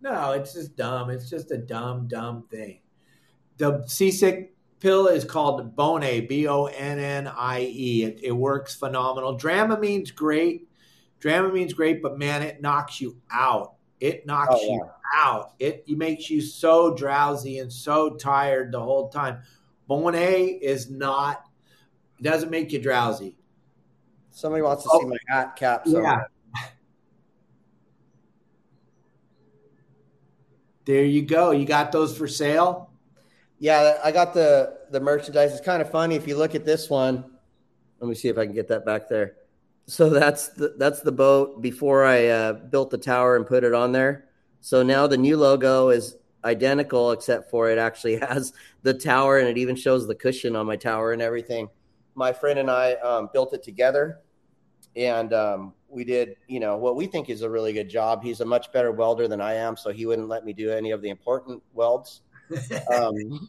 [0.00, 1.10] No, it's just dumb.
[1.10, 2.78] It's just a dumb, dumb thing.
[3.58, 8.04] The seasick pill is called Bonine, B O N N I E.
[8.04, 9.36] It, it works phenomenal.
[9.36, 10.68] Dramamine's great.
[11.20, 13.74] Dramamine's great, but man, it knocks you out.
[14.00, 14.74] It knocks oh, yeah.
[14.74, 15.52] you out.
[15.58, 19.42] It, it makes you so drowsy and so tired the whole time.
[19.90, 21.44] Bonine is not,
[22.18, 23.36] it doesn't make you drowsy.
[24.30, 25.88] Somebody wants to oh, see my hat cap.
[25.88, 26.00] So.
[26.00, 26.24] Yeah.
[30.84, 31.50] There you go.
[31.50, 32.87] You got those for sale?
[33.58, 35.52] Yeah, I got the the merchandise.
[35.52, 37.24] It's kind of funny if you look at this one.
[38.00, 39.34] Let me see if I can get that back there.
[39.86, 43.74] So that's the that's the boat before I uh, built the tower and put it
[43.74, 44.26] on there.
[44.60, 48.52] So now the new logo is identical, except for it actually has
[48.82, 51.68] the tower and it even shows the cushion on my tower and everything.
[52.14, 54.20] My friend and I um, built it together,
[54.96, 58.22] and um, we did, you know, what we think is a really good job.
[58.22, 60.90] He's a much better welder than I am, so he wouldn't let me do any
[60.90, 62.22] of the important welds.
[62.94, 63.48] Um,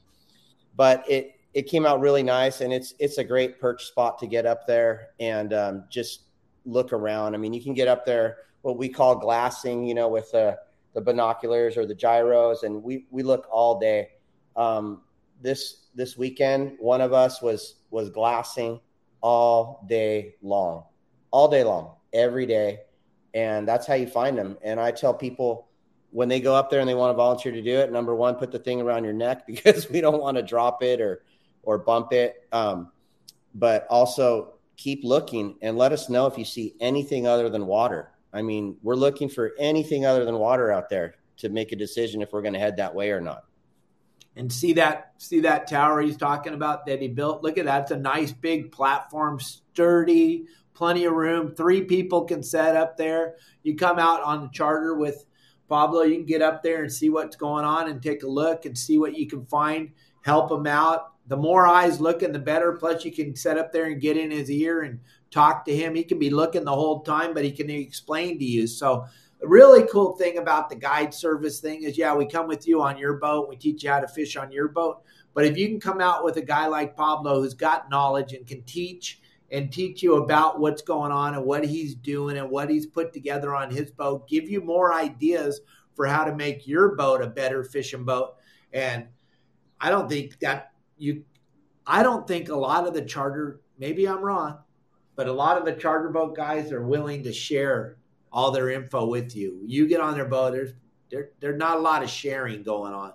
[0.76, 4.28] but it it came out really nice, and it's it's a great perch spot to
[4.28, 6.22] get up there and um, just
[6.66, 7.36] look around.
[7.36, 10.58] I mean, you can get up there what we call glassing, you know, with the
[10.94, 14.10] the binoculars or the gyros, and we we look all day.
[14.56, 15.02] Um,
[15.42, 18.80] this this weekend, one of us was was glassing
[19.22, 20.84] all day long,
[21.32, 22.80] all day long every day.
[23.34, 24.58] And that's how you find them.
[24.64, 25.68] And I tell people
[26.12, 28.36] when they go up there and they want to volunteer to do it, number one,
[28.36, 31.24] put the thing around your neck because we don't want to drop it or
[31.64, 32.48] or bump it.
[32.52, 32.92] Um,
[33.56, 38.12] but also keep looking and let us know if you see anything other than water.
[38.32, 42.22] I mean, we're looking for anything other than water out there to make a decision
[42.22, 43.44] if we're going to head that way or not.
[44.36, 47.44] And see that see that tower he's talking about that he built.
[47.44, 51.54] Look at that; it's a nice big platform, sturdy, plenty of room.
[51.56, 53.36] Three people can set up there.
[53.64, 55.26] You come out on the charter with
[55.70, 58.66] Pablo, you can get up there and see what's going on and take a look
[58.66, 59.92] and see what you can find,
[60.22, 61.14] help him out.
[61.28, 62.74] The more eyes looking, the better.
[62.74, 65.00] Plus, you can set up there and get in his ear and
[65.30, 65.94] talk to him.
[65.94, 68.66] He can be looking the whole time, but he can explain to you.
[68.66, 69.06] So,
[69.42, 72.82] a really cool thing about the guide service thing is, yeah, we come with you
[72.82, 73.48] on your boat.
[73.48, 75.02] We teach you how to fish on your boat.
[75.34, 78.46] But if you can come out with a guy like Pablo who's got knowledge and
[78.46, 79.22] can teach
[79.52, 83.14] and teach you about what's going on and what he's doing and what he's put
[83.14, 85.62] together on his boat, give you more ideas
[85.96, 88.36] for how to make your boat a better fishing boat.
[88.74, 89.08] And
[89.82, 91.24] I don't think that you,
[91.86, 94.60] I don't think a lot of the charter, maybe I'm wrong,
[95.16, 97.98] but a lot of the charter boat guys are willing to share
[98.32, 99.62] all their info with you.
[99.66, 100.74] You get on their boat, there's
[101.10, 103.14] there, there's not a lot of sharing going on.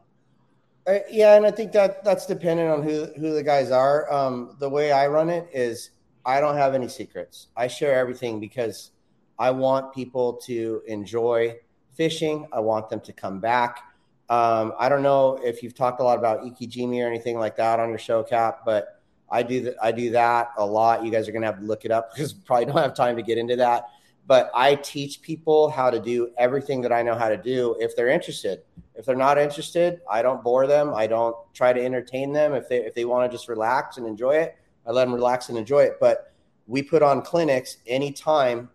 [0.86, 4.12] Uh, yeah, and I think that that's dependent on who who the guys are.
[4.12, 5.90] Um, the way I run it is
[6.26, 7.48] I don't have any secrets.
[7.56, 8.90] I share everything because
[9.38, 11.56] I want people to enjoy
[11.94, 12.46] fishing.
[12.52, 13.80] I want them to come back.
[14.28, 17.78] Um, I don't know if you've talked a lot about Ikejime or anything like that
[17.78, 19.00] on your show, Cap, but
[19.30, 19.74] I do that.
[19.82, 21.04] I do that a lot.
[21.04, 23.22] You guys are to have to look it up because probably don't have time to
[23.22, 23.88] get into that.
[24.26, 27.94] But I teach people how to do everything that I know how to do if
[27.94, 28.62] they're interested.
[28.94, 30.94] If they're not interested, I don't bore them.
[30.94, 32.54] I don't try to entertain them.
[32.54, 34.56] If they if they want to just relax and enjoy it,
[34.86, 35.98] I let them relax and enjoy it.
[36.00, 36.32] But
[36.66, 38.68] we put on clinics anytime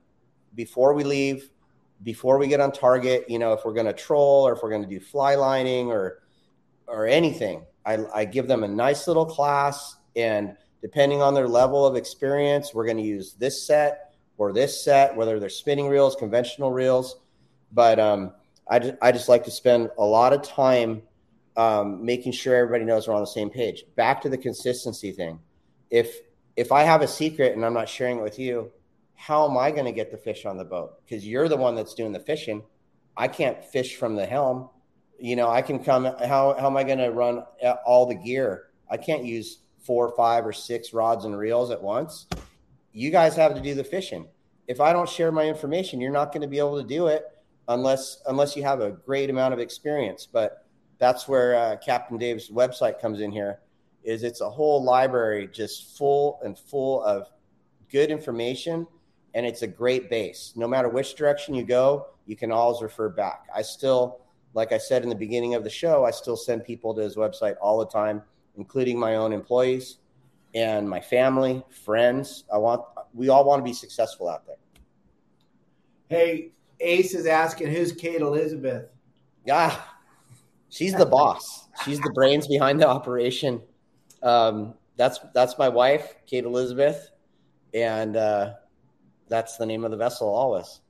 [0.56, 1.50] before we leave,
[2.04, 4.70] before we get on target, you know, if we're going to troll or if we're
[4.70, 6.22] going to do fly lining or
[6.88, 11.86] or anything, I, I give them a nice little class, and depending on their level
[11.86, 16.16] of experience, we're going to use this set or this set, whether they're spinning reels,
[16.16, 17.18] conventional reels.
[17.72, 18.34] But um,
[18.68, 21.04] I just, I just like to spend a lot of time
[21.58, 23.84] um, making sure everybody knows we're on the same page.
[23.96, 25.40] Back to the consistency thing.
[25.90, 26.20] If
[26.56, 28.72] if I have a secret and I'm not sharing it with you,
[29.16, 31.04] how am I going to get the fish on the boat?
[31.04, 32.64] Because you're the one that's doing the fishing.
[33.16, 34.70] I can't fish from the helm.
[35.20, 36.06] You know, I can come.
[36.06, 37.44] How how am I going to run
[37.86, 38.68] all the gear?
[38.90, 42.28] I can't use four, five, or six rods and reels at once.
[42.92, 44.28] You guys have to do the fishing.
[44.68, 47.24] If I don't share my information, you're not going to be able to do it
[47.68, 50.28] unless unless you have a great amount of experience.
[50.32, 50.66] But
[50.98, 53.60] that's where uh, Captain Dave's website comes in here.
[54.04, 57.28] Is it's a whole library just full and full of
[57.92, 58.88] good information,
[59.34, 60.54] and it's a great base.
[60.56, 63.48] No matter which direction you go, you can always refer back.
[63.54, 64.22] I still,
[64.54, 67.16] like I said in the beginning of the show, I still send people to his
[67.16, 68.22] website all the time,
[68.56, 69.98] including my own employees
[70.56, 72.46] and my family, friends.
[72.54, 72.84] I want
[73.14, 74.56] we all want to be successful out there.
[76.10, 78.86] Hey, Ace is asking who's Kate Elizabeth?
[79.46, 79.80] Yeah,
[80.70, 81.68] she's the boss.
[81.86, 83.62] She's the brains behind the operation.
[84.22, 87.10] Um, that's that's my wife, Kate Elizabeth,
[87.74, 88.54] and uh,
[89.28, 90.82] that's the name of the vessel always.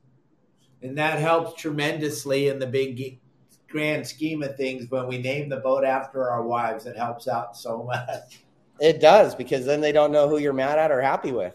[0.82, 3.20] And that helps tremendously in the big
[3.68, 6.86] grand scheme of things when we name the boat after our wives.
[6.86, 8.42] It helps out so much.
[8.80, 11.54] It does because then they don't know who you're mad at or happy with.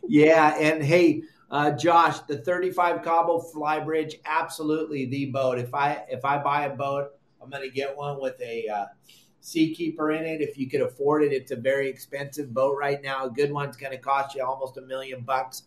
[0.08, 1.22] yeah, and hey,
[1.52, 5.60] uh, Josh, the 35 Cabo Flybridge, absolutely the boat.
[5.60, 7.12] If I if I buy a boat,
[7.42, 8.86] I'm going to get one with a uh,
[9.42, 10.40] Seakeeper in it.
[10.40, 13.26] If you could afford it, it's a very expensive boat right now.
[13.26, 15.64] A good one's going to cost you almost a million bucks,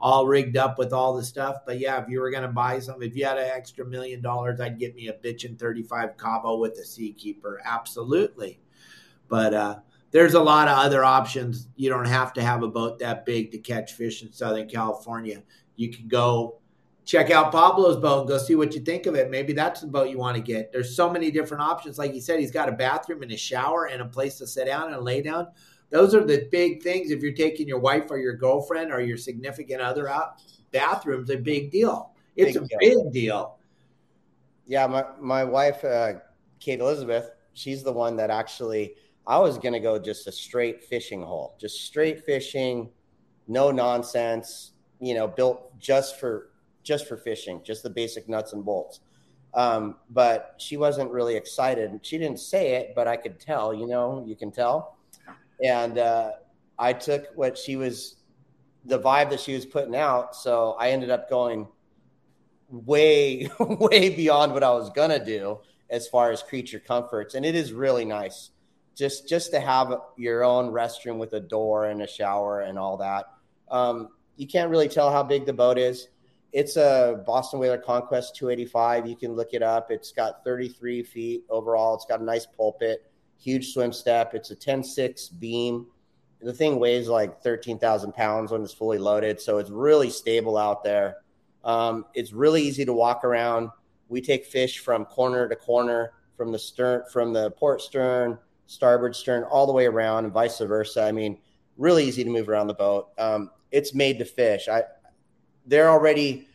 [0.00, 1.58] all rigged up with all the stuff.
[1.66, 4.22] But yeah, if you were going to buy some, if you had an extra million
[4.22, 7.60] dollars, I'd get me a bitchin' 35 Cabo with a Seakeeper.
[7.64, 8.58] Absolutely.
[9.28, 9.78] But uh,
[10.10, 11.68] there's a lot of other options.
[11.76, 15.42] You don't have to have a boat that big to catch fish in Southern California.
[15.76, 16.59] You can go
[17.10, 19.30] check out Pablo's boat and go see what you think of it.
[19.30, 20.70] Maybe that's the boat you want to get.
[20.70, 21.98] There's so many different options.
[21.98, 24.66] Like you said, he's got a bathroom and a shower and a place to sit
[24.66, 25.48] down and lay down.
[25.90, 27.10] Those are the big things.
[27.10, 30.40] If you're taking your wife or your girlfriend or your significant other out,
[30.70, 32.12] bathroom's a big deal.
[32.36, 33.02] It's big a deal.
[33.02, 33.58] big deal.
[34.66, 36.12] Yeah, my my wife, uh,
[36.60, 38.94] Kate Elizabeth, she's the one that actually–
[39.26, 42.90] I was going to go just a straight fishing hole, just straight fishing,
[43.48, 46.49] no nonsense, you know, built just for
[46.90, 48.98] just for fishing, just the basic nuts and bolts.
[49.54, 52.00] Um, but she wasn't really excited.
[52.02, 54.96] She didn't say it, but I could tell, you know, you can tell.
[55.64, 56.32] And uh,
[56.80, 58.16] I took what she was,
[58.86, 60.34] the vibe that she was putting out.
[60.34, 61.68] So I ended up going
[62.68, 65.60] way, way beyond what I was going to do
[65.90, 67.36] as far as creature comforts.
[67.36, 68.50] And it is really nice
[68.96, 72.96] just just to have your own restroom with a door and a shower and all
[72.96, 73.26] that.
[73.70, 76.08] Um, you can't really tell how big the boat is.
[76.52, 79.06] It's a Boston Whaler Conquest 285.
[79.06, 79.90] You can look it up.
[79.90, 81.94] It's got 33 feet overall.
[81.94, 84.34] It's got a nice pulpit, huge swim step.
[84.34, 85.86] It's a 10.6 beam.
[86.42, 89.40] The thing weighs like 13,000 pounds when it's fully loaded.
[89.40, 91.18] So it's really stable out there.
[91.62, 93.70] Um, it's really easy to walk around.
[94.08, 98.38] We take fish from corner to corner, from the stern, from the port stern
[98.70, 101.02] starboard stern all the way around and vice versa.
[101.02, 101.38] I mean,
[101.76, 103.08] really easy to move around the boat.
[103.18, 104.68] Um, it's made to fish.
[104.68, 104.84] I
[105.66, 106.48] they're already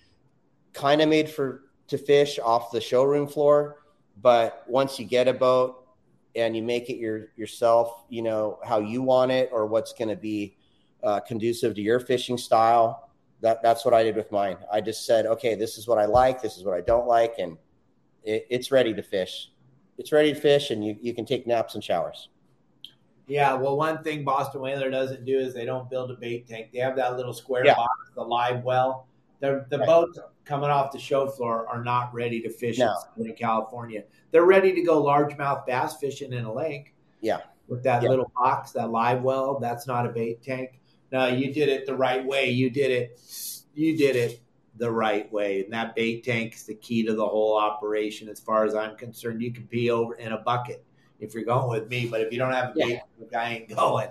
[0.74, 3.78] kind of made for to fish off the showroom floor,
[4.22, 5.88] but once you get a boat
[6.36, 10.10] and you make it your yourself, you know how you want it or what's going
[10.10, 10.58] to be
[11.03, 13.10] uh, conducive to your fishing style.
[13.41, 14.58] That that's what I did with mine.
[14.72, 17.36] I just said, okay, this is what I like, this is what I don't like,
[17.38, 17.58] and
[18.24, 19.49] it, it's ready to fish
[19.97, 22.30] it's ready to fish, and you, you can take naps and showers.
[23.28, 26.69] Yeah, well, one thing Boston Whaler doesn't do is they don't build a bait tank.
[26.71, 27.76] They have that little square yeah.
[27.76, 29.07] box, the live well.
[29.39, 29.88] The, the right.
[29.88, 32.95] boats coming off the show floor are not ready to fish no.
[33.17, 34.03] in California.
[34.32, 36.93] They're ready to go largemouth bass fishing in a lake.
[37.21, 37.39] Yeah.
[37.67, 38.09] With that yeah.
[38.09, 40.80] little box, that live well, that's not a bait tank.
[41.11, 42.49] No, you did it the right way.
[42.49, 43.19] You did it.
[43.73, 44.41] You did it
[44.78, 45.63] the right way.
[45.63, 48.95] And that bait tank is the key to the whole operation, as far as I'm
[48.97, 49.41] concerned.
[49.41, 50.84] You can pee over in a bucket
[51.20, 52.86] if you're going with me, but if you don't have a yeah.
[52.86, 54.09] bait tank, I ain't going.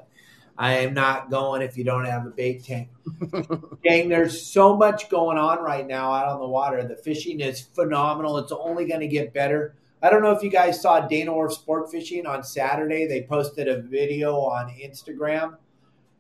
[0.57, 2.89] I am not going if you don't have a bait tank.
[3.83, 6.87] Gang, there's so much going on right now out on the water.
[6.87, 8.39] The fishing is phenomenal.
[8.39, 9.75] It's only going to get better.
[10.01, 13.07] I don't know if you guys saw Dana Wharf Sport Fishing on Saturday.
[13.07, 15.57] They posted a video on Instagram,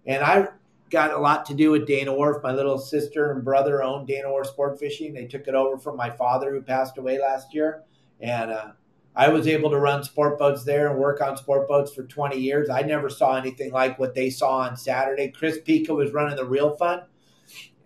[0.06, 0.48] and I
[0.90, 2.42] got a lot to do with Dana Wharf.
[2.42, 5.12] My little sister and brother owned Dana Wharf Sport Fishing.
[5.12, 7.82] They took it over from my father, who passed away last year,
[8.20, 8.72] and uh,
[9.16, 12.36] I was able to run sport boats there and work on sport boats for 20
[12.36, 12.68] years.
[12.68, 15.28] I never saw anything like what they saw on Saturday.
[15.28, 17.02] Chris Pica was running the Reel Fun,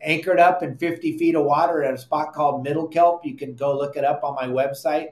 [0.01, 3.27] anchored up in 50 feet of water at a spot called Middle Kelp.
[3.27, 5.09] You can go look it up on my website.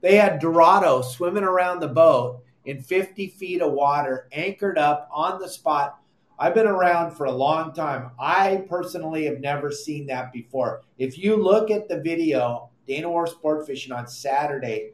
[0.00, 5.38] They had Dorado swimming around the boat in 50 feet of water, anchored up on
[5.38, 5.98] the spot.
[6.38, 8.12] I've been around for a long time.
[8.18, 10.82] I personally have never seen that before.
[10.96, 14.92] If you look at the video, Dana Wharf Sport Fishing on Saturday,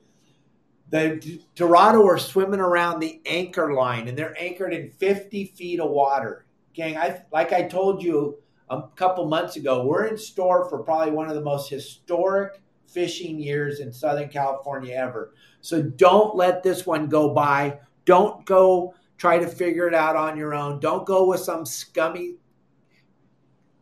[0.95, 5.91] the Dorado are swimming around the anchor line and they're anchored in 50 feet of
[5.91, 6.47] water.
[6.73, 8.39] Gang, I like I told you
[8.71, 13.41] a couple months ago, we're in store for probably one of the most historic fishing
[13.41, 15.35] years in Southern California ever.
[15.63, 17.81] So don't let this one go by.
[18.05, 20.79] Don't go try to figure it out on your own.
[20.79, 22.37] Don't go with some scummy,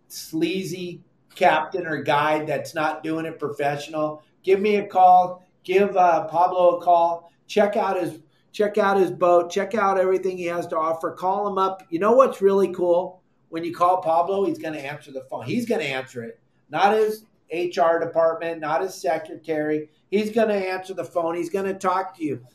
[0.09, 1.03] sleazy
[1.35, 4.23] captain or guide that's not doing it professional.
[4.43, 7.33] Give me a call give uh, Pablo a call.
[7.47, 8.21] Check out his
[8.53, 9.51] check out his boat.
[9.51, 11.11] Check out everything he has to offer.
[11.13, 11.87] Call him up.
[11.91, 13.23] You know what's really cool?
[13.49, 15.45] When you call Pablo, he's going to answer the phone.
[15.45, 16.41] He's going to answer it,
[16.71, 19.91] not his HR department, not his secretary.
[20.11, 21.35] He's going to answer the phone.
[21.35, 22.47] He's going to talk to you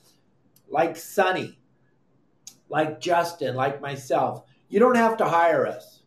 [0.70, 1.60] like Sonny,
[2.70, 4.43] like Justin, like myself.
[4.70, 6.01] You don't have to hire us,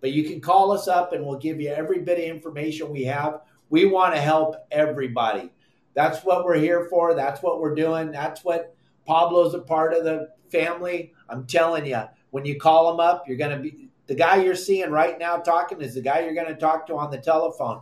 [0.00, 3.04] but you can call us up and we'll give you every bit of information we
[3.04, 3.40] have.
[3.68, 5.52] We want to help everybody.
[5.96, 7.14] That's what we're here for.
[7.14, 8.12] That's what we're doing.
[8.12, 8.76] That's what
[9.06, 11.14] Pablo's a part of the family.
[11.30, 14.54] I'm telling you, when you call him up, you're going to be the guy you're
[14.54, 17.80] seeing right now talking is the guy you're going to talk to on the telephone.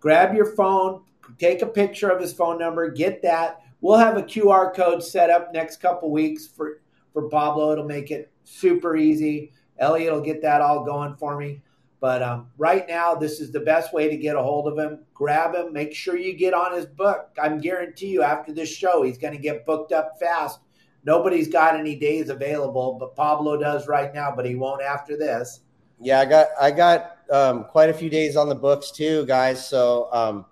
[0.00, 1.02] Grab your phone,
[1.38, 3.62] take a picture of his phone number, get that.
[3.80, 6.80] We'll have a QR code set up next couple weeks for
[7.12, 7.72] for Pablo.
[7.72, 9.52] It'll make it super easy.
[9.78, 11.62] Elliot will get that all going for me.
[12.02, 15.04] But um, right now, this is the best way to get a hold of him.
[15.14, 15.72] Grab him.
[15.72, 17.30] Make sure you get on his book.
[17.40, 20.58] I'm guarantee you, after this show, he's going to get booked up fast.
[21.04, 24.32] Nobody's got any days available, but Pablo does right now.
[24.34, 25.60] But he won't after this.
[26.00, 29.64] Yeah, I got I got um, quite a few days on the books too, guys.
[29.68, 30.44] So um,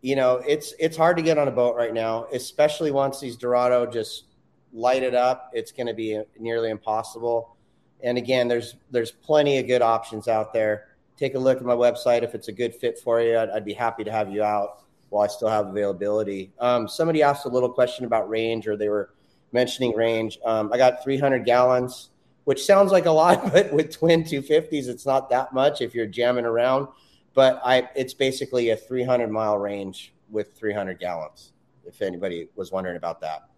[0.00, 3.36] you know, it's it's hard to get on a boat right now, especially once these
[3.36, 4.24] Dorado just
[4.72, 5.50] light it up.
[5.52, 7.58] It's going to be nearly impossible.
[8.02, 10.88] And again, there's there's plenty of good options out there.
[11.16, 13.38] Take a look at my website if it's a good fit for you.
[13.38, 16.52] I'd, I'd be happy to have you out while I still have availability.
[16.58, 19.10] Um, somebody asked a little question about range, or they were
[19.52, 20.38] mentioning range.
[20.44, 22.08] Um, I got 300 gallons,
[22.44, 26.06] which sounds like a lot, but with twin 250s, it's not that much if you're
[26.06, 26.88] jamming around.
[27.34, 31.52] But I, it's basically a 300 mile range with 300 gallons.
[31.84, 33.48] If anybody was wondering about that.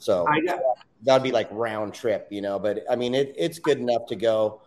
[0.00, 0.60] So I got,
[1.02, 2.58] that'd be like round trip, you know.
[2.58, 4.62] But I mean, it, it's good enough to go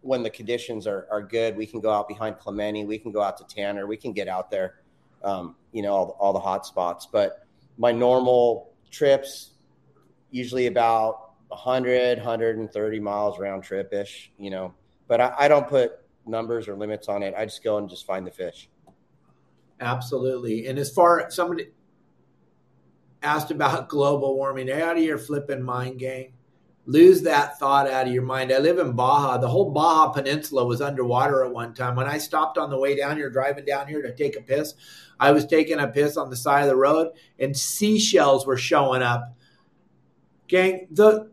[0.00, 1.56] when the conditions are, are good.
[1.56, 4.26] We can go out behind Clemente, we can go out to Tanner, we can get
[4.26, 4.80] out there,
[5.22, 7.06] um, you know, all, all the hot spots.
[7.10, 7.46] But
[7.78, 9.52] my normal trips,
[10.32, 14.74] usually about 100, 130 miles round trip ish, you know.
[15.06, 17.32] But I, I don't put numbers or limits on it.
[17.38, 18.68] I just go and just find the fish.
[19.80, 20.66] Absolutely.
[20.66, 21.68] And as far as somebody
[23.24, 24.70] asked about global warming.
[24.70, 26.32] Out of your flipping mind, gang.
[26.86, 28.52] Lose that thought out of your mind.
[28.52, 29.38] I live in Baja.
[29.38, 31.96] The whole Baja Peninsula was underwater at one time.
[31.96, 34.74] When I stopped on the way down here, driving down here to take a piss,
[35.18, 39.00] I was taking a piss on the side of the road, and seashells were showing
[39.00, 39.34] up.
[40.46, 41.30] Gang, the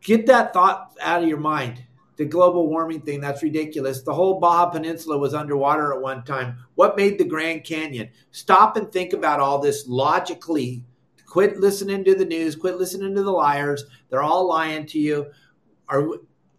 [0.00, 1.84] get that thought out of your mind.
[2.16, 4.02] The global warming thing, that's ridiculous.
[4.02, 6.58] The whole Baja Peninsula was underwater at one time.
[6.76, 8.10] What made the Grand Canyon?
[8.30, 10.84] Stop and think about all this logically
[11.34, 12.54] Quit listening to the news.
[12.54, 13.86] Quit listening to the liars.
[14.08, 15.32] They're all lying to you.
[15.88, 16.06] Are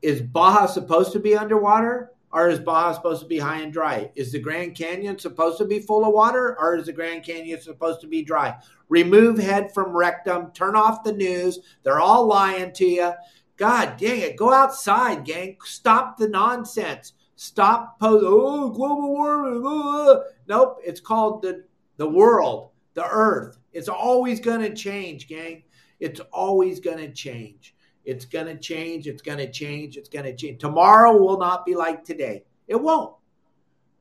[0.01, 2.11] is Baja supposed to be underwater?
[2.33, 4.11] Or is Baja supposed to be high and dry?
[4.15, 7.61] Is the Grand Canyon supposed to be full of water or is the Grand Canyon
[7.61, 8.53] supposed to be dry?
[8.89, 11.59] Remove head from rectum, turn off the news.
[11.83, 13.13] They're all lying to you.
[13.55, 14.35] God dang it.
[14.35, 15.55] Go outside, gang.
[15.63, 17.13] Stop the nonsense.
[17.37, 19.63] Stop post oh global warming.
[19.65, 20.23] Oh, oh.
[20.49, 20.81] Nope.
[20.83, 21.63] It's called the
[21.95, 23.57] the world, the earth.
[23.75, 25.63] It's always going to change, gang.
[25.99, 27.75] It's always going to change.
[28.05, 29.05] It's going to change.
[29.05, 29.97] It's going to change.
[29.97, 30.61] It's going to change.
[30.61, 32.45] Tomorrow will not be like today.
[32.69, 33.15] It won't.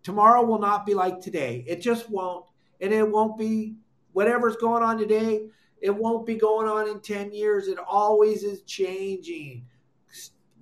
[0.04, 1.64] Tomorrow will not be like today.
[1.66, 2.46] It just won't.
[2.80, 3.74] And it won't be
[4.12, 5.48] whatever's going on today.
[5.80, 7.66] It won't be going on in 10 years.
[7.66, 9.66] It always is changing.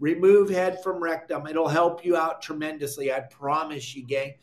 [0.00, 1.46] Remove head from rectum.
[1.46, 3.12] It'll help you out tremendously.
[3.12, 4.34] I promise you, gang.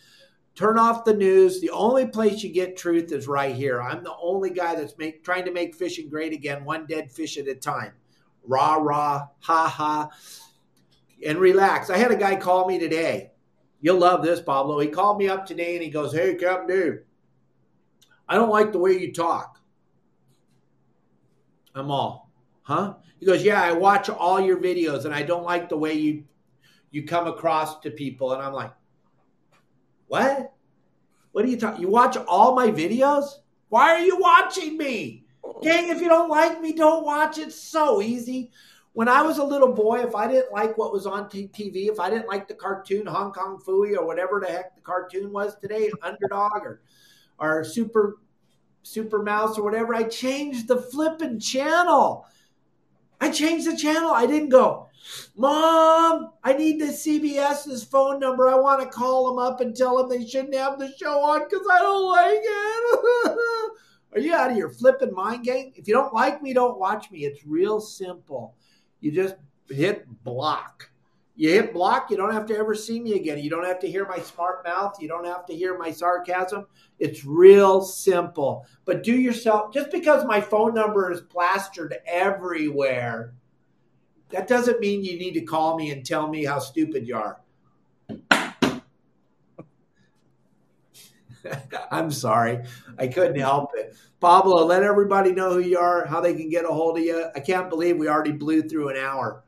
[0.60, 1.62] Turn off the news.
[1.62, 3.82] The only place you get truth is right here.
[3.82, 7.38] I'm the only guy that's make, trying to make fishing great again, one dead fish
[7.38, 7.94] at a time.
[8.44, 10.10] Rah, rah, ha, ha.
[11.26, 11.90] and relax.
[11.90, 13.32] I had a guy call me today.
[13.80, 14.80] You'll love this, Pablo.
[14.80, 17.00] He called me up today and he goes, Hey, Captain Dave,
[18.28, 19.62] I don't like the way you talk.
[21.74, 22.34] I'm all,
[22.64, 22.96] huh?
[23.22, 26.26] He goes, Yeah, I watch all your videos and I don't like the way you
[26.92, 28.34] you come across to people.
[28.34, 28.74] And I'm like,
[30.10, 30.54] What?
[31.32, 31.82] What are you talking?
[31.82, 33.26] You watch all my videos?
[33.70, 35.26] Why are you watching me?
[35.62, 37.38] Gang, if you don't like me, don't watch.
[37.38, 38.52] It's so easy.
[38.94, 42.00] When I was a little boy, if I didn't like what was on TV, if
[42.00, 45.56] I didn't like the cartoon Hong Kong Phooey or whatever the heck the cartoon was
[45.60, 46.82] today, Underdog or
[47.38, 48.18] or Super
[48.82, 52.26] Super Mouse or whatever, I changed the flipping channel.
[53.22, 54.12] I changed the channel.
[54.12, 54.90] I didn't go,
[55.36, 58.48] Mom, I need the CBS's phone number.
[58.48, 61.44] I want to call them up and tell them they shouldn't have the show on
[61.44, 63.72] because I don't like it.
[64.14, 65.72] Are you out of your flipping mind gang?
[65.76, 67.26] If you don't like me, don't watch me.
[67.26, 68.56] It's real simple.
[69.02, 69.36] You just
[69.70, 70.90] hit block.
[71.40, 73.40] You hit block, you don't have to ever see me again.
[73.40, 74.98] You don't have to hear my smart mouth.
[75.00, 76.68] You don't have to hear my sarcasm.
[77.00, 78.66] It's real simple.
[78.84, 83.36] But do yourself, just because my phone number is plastered everywhere,
[84.32, 87.40] that doesn't mean you need to call me and tell me how stupid you are.
[91.90, 92.66] I'm sorry.
[92.98, 93.96] I couldn't help it.
[94.20, 97.30] Pablo, let everybody know who you are, how they can get a hold of you.
[97.34, 99.46] I can't believe we already blew through an hour.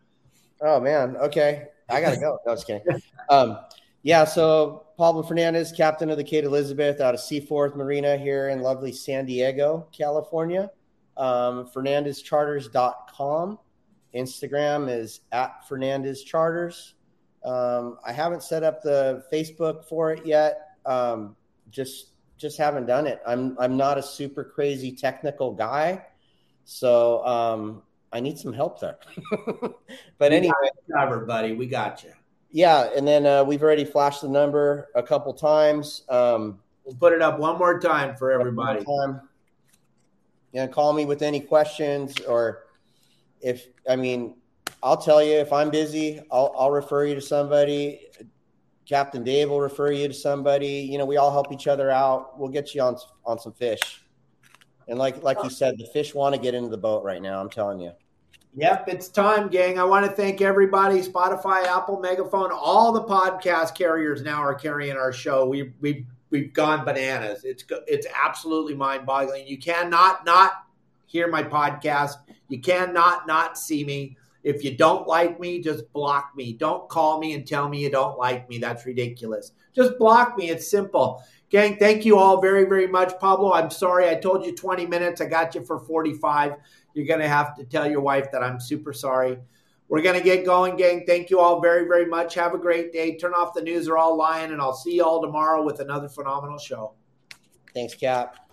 [0.61, 1.17] Oh, man.
[1.17, 1.67] Okay.
[1.91, 2.39] I got to go.
[2.45, 2.83] No, just kidding.
[3.29, 3.59] Um,
[4.03, 4.25] yeah.
[4.25, 8.91] So, Pablo Fernandez, captain of the Kate Elizabeth out of Seaforth Marina here in lovely
[8.91, 10.69] San Diego, California.
[11.17, 13.59] Um, FernandezCharters.com.
[14.15, 16.95] Instagram is at Fernandez Charters.
[17.43, 20.77] Um, I haven't set up the Facebook for it yet.
[20.85, 21.35] Um,
[21.69, 23.21] just just haven't done it.
[23.25, 26.05] I'm I'm not a super crazy technical guy,
[26.65, 27.83] so um,
[28.13, 28.97] I need some help there.
[30.17, 30.53] but we anyway,
[30.93, 31.53] covered, buddy.
[31.53, 32.11] We got you.
[32.51, 36.03] Yeah, and then uh, we've already flashed the number a couple times.
[36.09, 38.83] Um, we'll put it up one more time for everybody.
[38.83, 39.21] Time.
[40.51, 42.63] Yeah, call me with any questions, or
[43.39, 44.35] if I mean,
[44.83, 48.07] I'll tell you if I'm busy, I'll I'll refer you to somebody.
[48.85, 50.81] Captain Dave will refer you to somebody.
[50.91, 52.37] You know, we all help each other out.
[52.37, 54.03] We'll get you on on some fish.
[54.89, 57.39] And like like you said, the fish want to get into the boat right now.
[57.39, 57.93] I'm telling you.
[58.53, 59.79] Yep, it's time, gang.
[59.79, 64.97] I want to thank everybody, Spotify, Apple, Megaphone, all the podcast carriers now are carrying
[64.97, 65.45] our show.
[65.45, 67.45] We we we've gone bananas.
[67.45, 69.47] It's it's absolutely mind-boggling.
[69.47, 70.65] You cannot not
[71.05, 72.15] hear my podcast.
[72.49, 74.17] You cannot not see me.
[74.43, 76.51] If you don't like me, just block me.
[76.51, 78.57] Don't call me and tell me you don't like me.
[78.57, 79.53] That's ridiculous.
[79.73, 80.49] Just block me.
[80.49, 81.23] It's simple.
[81.51, 83.17] Gang, thank you all very, very much.
[83.19, 84.09] Pablo, I'm sorry.
[84.09, 85.21] I told you 20 minutes.
[85.21, 86.53] I got you for 45.
[86.93, 89.37] You're going to have to tell your wife that I'm super sorry.
[89.87, 91.05] We're going to get going, gang.
[91.05, 92.33] Thank you all very, very much.
[92.35, 93.17] Have a great day.
[93.17, 93.85] Turn off the news.
[93.85, 96.93] They're all lying, and I'll see you all tomorrow with another phenomenal show.
[97.73, 98.49] Thanks, Cap.